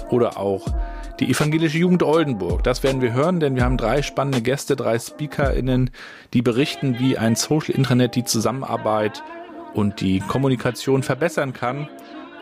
[0.09, 0.65] oder auch
[1.20, 2.63] die evangelische Jugend Oldenburg.
[2.63, 5.89] Das werden wir hören, denn wir haben drei spannende Gäste, drei SpeakerInnen,
[6.34, 9.24] die berichten, wie ein Social Intranet die Zusammenarbeit
[9.74, 11.88] und die Kommunikation verbessern kann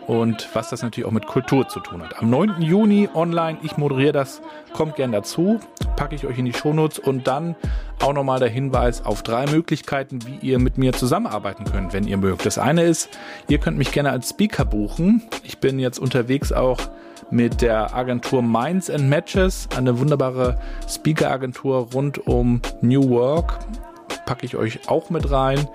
[0.07, 2.19] und was das natürlich auch mit Kultur zu tun hat.
[2.19, 2.61] Am 9.
[2.61, 4.41] Juni online, ich moderiere das,
[4.73, 5.59] kommt gern dazu,
[5.95, 7.55] packe ich euch in die Shownotes und dann
[8.01, 12.17] auch nochmal der Hinweis auf drei Möglichkeiten, wie ihr mit mir zusammenarbeiten könnt, wenn ihr
[12.17, 12.45] mögt.
[12.45, 13.09] Das eine ist,
[13.47, 15.23] ihr könnt mich gerne als Speaker buchen.
[15.43, 16.79] Ich bin jetzt unterwegs auch
[17.31, 23.59] mit der Agentur Minds and Matches, eine wunderbare Speaker-Agentur rund um New Work.
[24.25, 25.67] Packe ich euch auch mit rein.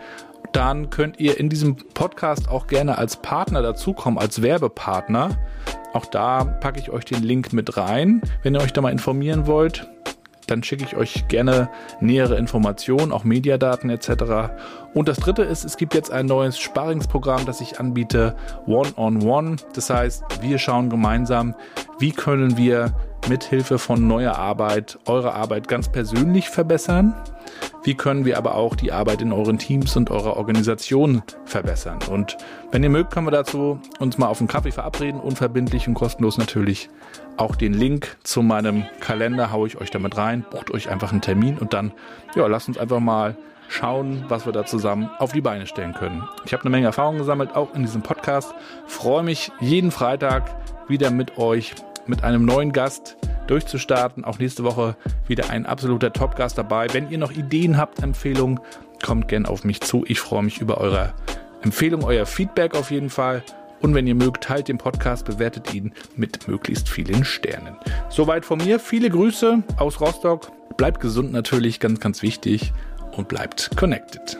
[0.52, 5.38] Dann könnt ihr in diesem Podcast auch gerne als Partner dazukommen, als Werbepartner.
[5.92, 9.46] Auch da packe ich euch den Link mit rein, wenn ihr euch da mal informieren
[9.46, 9.88] wollt
[10.50, 11.70] dann schicke ich euch gerne
[12.00, 14.52] nähere Informationen, auch Mediadaten etc.
[14.94, 18.34] Und das dritte ist, es gibt jetzt ein neues Sparingsprogramm, das ich anbiete,
[18.66, 19.20] One-on-One.
[19.20, 19.64] -on -One.
[19.74, 21.54] Das heißt, wir schauen gemeinsam,
[21.98, 22.92] wie können wir
[23.28, 27.14] mithilfe von neuer Arbeit eure Arbeit ganz persönlich verbessern.
[27.82, 31.98] Wie können wir aber auch die Arbeit in euren Teams und eurer Organisation verbessern?
[32.10, 32.36] Und
[32.70, 36.38] wenn ihr mögt, können wir dazu uns mal auf einen Kaffee verabreden, unverbindlich und kostenlos
[36.38, 36.90] natürlich.
[37.36, 40.44] Auch den Link zu meinem Kalender haue ich euch damit rein.
[40.50, 41.92] Bucht euch einfach einen Termin und dann,
[42.34, 43.36] ja, lasst uns einfach mal
[43.68, 46.22] schauen, was wir da zusammen auf die Beine stellen können.
[46.44, 48.52] Ich habe eine Menge Erfahrung gesammelt, auch in diesem Podcast.
[48.86, 50.50] Freue mich jeden Freitag
[50.88, 51.74] wieder mit euch,
[52.06, 53.16] mit einem neuen Gast
[53.46, 54.24] durchzustarten.
[54.24, 56.88] Auch nächste Woche wieder ein absoluter Top-Gast dabei.
[56.92, 58.60] Wenn ihr noch Ideen habt, Empfehlungen,
[59.02, 60.04] kommt gern auf mich zu.
[60.06, 61.14] Ich freue mich über eure
[61.62, 63.42] Empfehlung, euer Feedback auf jeden Fall.
[63.80, 67.76] Und wenn ihr mögt, teilt den Podcast, bewertet ihn mit möglichst vielen Sternen.
[68.08, 68.78] Soweit von mir.
[68.78, 70.52] Viele Grüße aus Rostock.
[70.76, 72.72] Bleibt gesund natürlich, ganz, ganz wichtig.
[73.16, 74.38] Und bleibt connected.